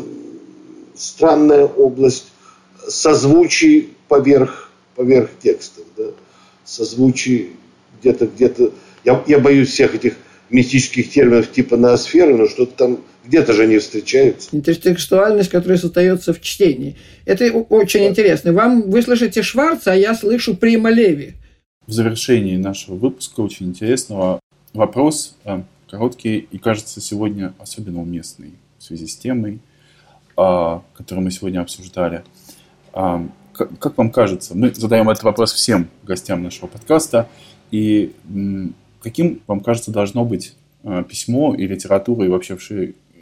[0.94, 2.32] странная область
[2.86, 5.84] созвучий поверх, поверх текстов.
[5.96, 6.04] Да?
[6.64, 7.50] Созвучий
[8.00, 8.72] где-то, где-то...
[9.04, 10.14] Я, я боюсь всех этих
[10.50, 14.48] мистических терминов типа ноосферы, но что-то там где-то же они встречаются.
[14.52, 16.96] Интертекстуальность, которая создается в чтении.
[17.26, 18.08] Это очень да.
[18.08, 18.52] интересно.
[18.52, 21.34] Вам вы слышите Шварца, а я слышу Прима Леви.
[21.86, 24.40] В завершении нашего выпуска очень интересного
[24.72, 29.60] вопрос э, короткий и кажется сегодня особенно уместный в связи с темой,
[30.36, 32.22] а, которую мы сегодня обсуждали.
[32.92, 37.28] А, как вам кажется, мы задаем этот вопрос всем гостям нашего подкаста,
[37.70, 38.12] и
[39.02, 42.56] каким, вам кажется, должно быть а, письмо и литература, и вообще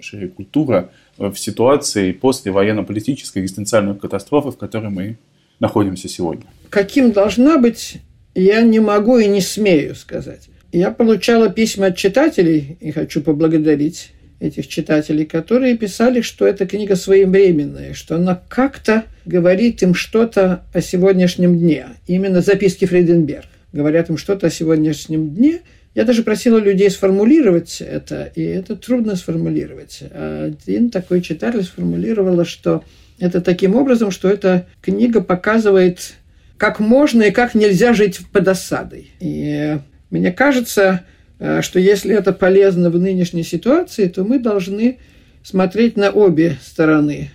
[0.00, 5.18] шире, культура в ситуации после военно-политической экзистенциальной катастрофы, в которой мы
[5.58, 6.44] находимся сегодня?
[6.68, 8.02] Каким должна быть,
[8.34, 10.50] я не могу и не смею сказать.
[10.76, 16.96] Я получала письма от читателей, и хочу поблагодарить этих читателей, которые писали, что эта книга
[16.96, 21.86] своевременная, что она как-то говорит им что-то о сегодняшнем дне.
[22.06, 25.60] Именно записки Фрейденберг говорят им что-то о сегодняшнем дне.
[25.94, 30.02] Я даже просила людей сформулировать это, и это трудно сформулировать.
[30.12, 32.84] Один такой читатель сформулировал, что
[33.18, 36.16] это таким образом, что эта книга показывает,
[36.58, 39.10] как можно и как нельзя жить под осадой.
[39.20, 39.78] И
[40.10, 41.04] мне кажется,
[41.38, 44.98] Э, что если это полезно в нынешней ситуации, то мы должны
[45.42, 47.30] смотреть на обе стороны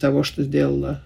[0.00, 1.02] того, что сделала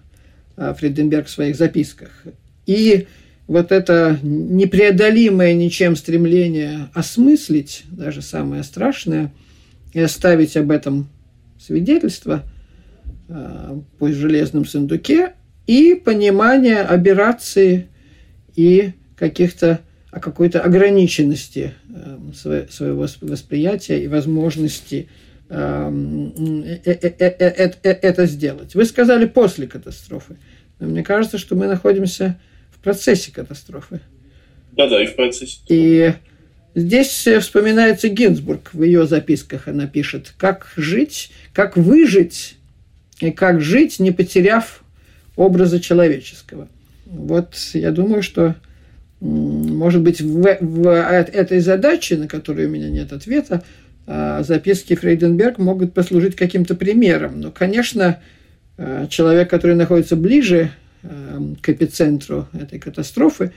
[0.57, 2.23] э, Фриденберг в своих записках.
[2.65, 3.07] И
[3.47, 9.33] вот это непреодолимое ничем стремление осмыслить, даже самое страшное,
[9.93, 11.09] и оставить об этом
[11.59, 12.43] свидетельство,
[13.27, 15.33] э, пусть в железном сундуке,
[15.67, 17.87] и понимание операции
[18.55, 19.79] и каких-то
[20.11, 25.07] о какой-то ограниченности эм, своего восприятия и возможности
[25.49, 26.33] эм,
[26.65, 28.75] э, э, э, это сделать.
[28.75, 30.35] Вы сказали после катастрофы.
[30.79, 32.37] Но мне кажется, что мы находимся
[32.71, 34.01] в процессе катастрофы.
[34.73, 35.59] Да, да, и в процессе.
[35.69, 36.13] И
[36.75, 39.69] здесь вспоминается Гинзбург в ее записках.
[39.69, 42.57] Она пишет, как жить, как выжить
[43.21, 44.83] и как жить, не потеряв
[45.37, 46.67] образа человеческого.
[47.05, 48.55] Вот я думаю, что
[49.21, 53.63] может быть, в, в этой задаче, на которую у меня нет ответа,
[54.07, 57.39] а, записки Фрейденберг могут послужить каким-то примером.
[57.39, 58.19] Но, конечно,
[58.77, 60.71] а, человек, который находится ближе
[61.03, 63.51] а, к эпицентру этой катастрофы,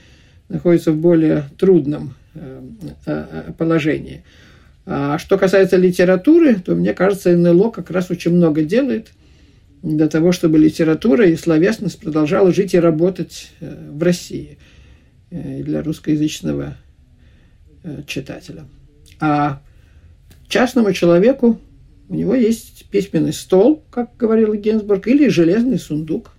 [0.49, 2.15] находится в более трудном
[3.57, 4.25] положении.
[4.87, 9.13] А что касается литературы, то, мне кажется, НЛО как раз очень много делает
[9.83, 14.74] для того, чтобы литература и словесность продолжала жить и работать э, в России– Э,
[15.35, 16.77] для русскоязычного
[17.83, 18.67] э, читателя.
[19.21, 19.61] А
[20.49, 21.59] частному человеку
[22.09, 26.31] у него есть письменный стол, как говорил Генсбург, или железный сундук.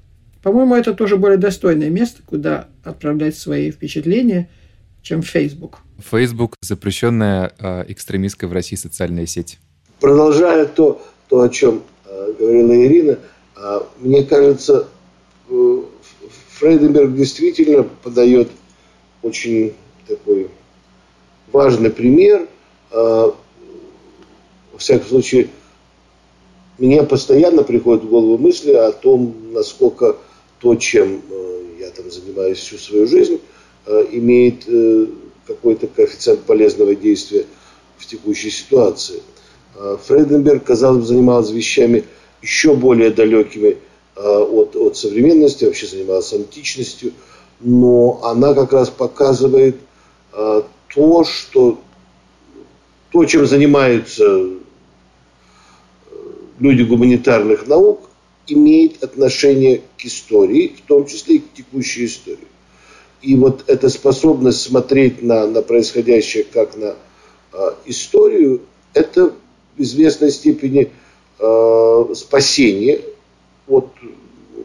[0.41, 4.49] По-моему, это тоже более достойное место, куда отправлять свои впечатления,
[5.01, 5.79] чем Facebook.
[5.97, 9.59] Facebook– запрещенная э, экстремистская в России социальная сеть.
[9.99, 13.19] Продолжая то, то о чем э, говорила Ирина,
[13.57, 14.87] э, мне кажется,
[15.49, 15.81] э,
[16.59, 18.49] Фрейденберг действительно подает
[19.25, 19.73] очень
[20.07, 20.49] такой
[21.51, 22.47] важный пример.
[22.91, 23.35] А,
[24.71, 25.49] во всяком случае,
[26.77, 30.15] мне постоянно приходят в голову мысли о том, насколько
[30.59, 33.39] то, чем э, я там занимаюсь всю свою жизнь,
[33.85, 35.07] э, имеет э,
[35.47, 37.45] какой-то коэффициент полезного действия
[37.97, 39.23] в текущей ситуации.
[39.75, 42.03] А, Фрейденберг, казалось бы, занимался вещами
[42.41, 43.77] еще более далекими
[44.15, 47.11] от, от современности, вообще занимался античностью–
[47.59, 49.77] но она как раз показывает
[50.33, 50.61] э,
[50.93, 51.79] то, что
[53.11, 54.57] то, чем занимаются э,
[56.59, 58.09] люди гуманитарных наук,
[58.47, 62.47] имеет отношение к истории, в том числе и к текущей истории.
[63.21, 66.95] И вот эта способность смотреть на, на происходящее как на
[67.53, 68.61] э, историю,
[68.93, 69.33] это
[69.77, 70.91] в известной степени
[71.39, 73.01] э, спасение
[73.67, 73.89] от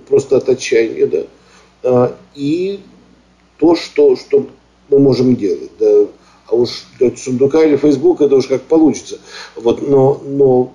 [0.09, 1.22] просто от отчаяния, да,
[2.34, 2.80] и
[3.58, 4.48] то, что, что
[4.88, 5.70] мы можем делать.
[5.78, 6.06] Да.
[6.48, 9.18] А уж для сундука или фейсбука это уж как получится.
[9.54, 10.72] Вот, но, но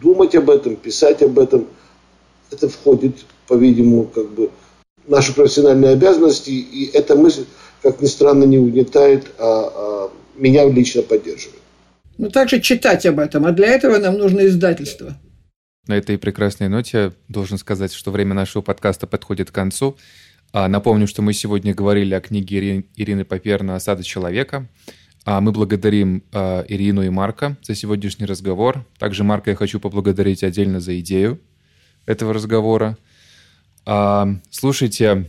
[0.00, 1.66] думать об этом, писать об этом,
[2.50, 4.50] это входит, по-видимому, как бы
[5.06, 7.44] в наши профессиональные обязанности, и эта мысль,
[7.82, 11.60] как ни странно, не угнетает, а, а меня лично поддерживает.
[12.18, 15.16] Ну, также читать об этом, а для этого нам нужно издательство.
[15.88, 19.96] На этой прекрасной ноте должен сказать, что время нашего подкаста подходит к концу.
[20.52, 24.68] А, напомню, что мы сегодня говорили о книге Ирины Поперна «Осада человека».
[25.24, 28.86] А, мы благодарим а, Ирину и Марка за сегодняшний разговор.
[28.96, 31.40] Также Марка я хочу поблагодарить отдельно за идею
[32.06, 32.96] этого разговора.
[34.50, 35.28] Слушайте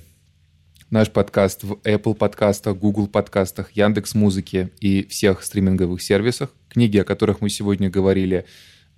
[0.91, 6.51] наш подкаст в Apple подкастах, Google подкастах, Яндекс Музыке и всех стриминговых сервисах.
[6.69, 8.45] Книги, о которых мы сегодня говорили–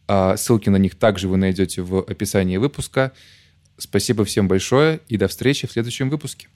[0.08, 3.12] ссылки на них также вы найдете в описании выпуска.
[3.78, 6.48] Спасибо всем большое и до встречи в следующем выпуске.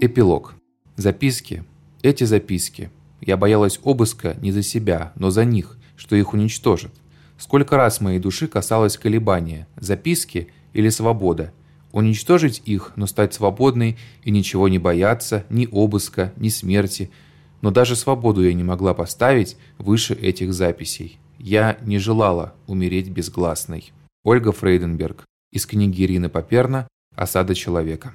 [0.00, 0.54] Эпилог.
[0.96, 1.64] Записки.
[2.02, 2.90] Эти записки.
[3.20, 6.92] Я боялась обыска не за себя, но за них, что их уничтожат.
[7.38, 11.52] Сколько раз моей души касалось колебания, записки или свобода.
[11.92, 17.10] Уничтожить их, но стать свободной и ничего не бояться, ни обыска, ни смерти–
[17.60, 21.18] но даже свободу я не могла поставить выше этих записей.
[21.38, 23.92] Я не желала умереть безгласной.
[24.24, 26.86] Ольга Фрейденберг из книги Ирины Поперна
[27.16, 28.14] «Осада человека».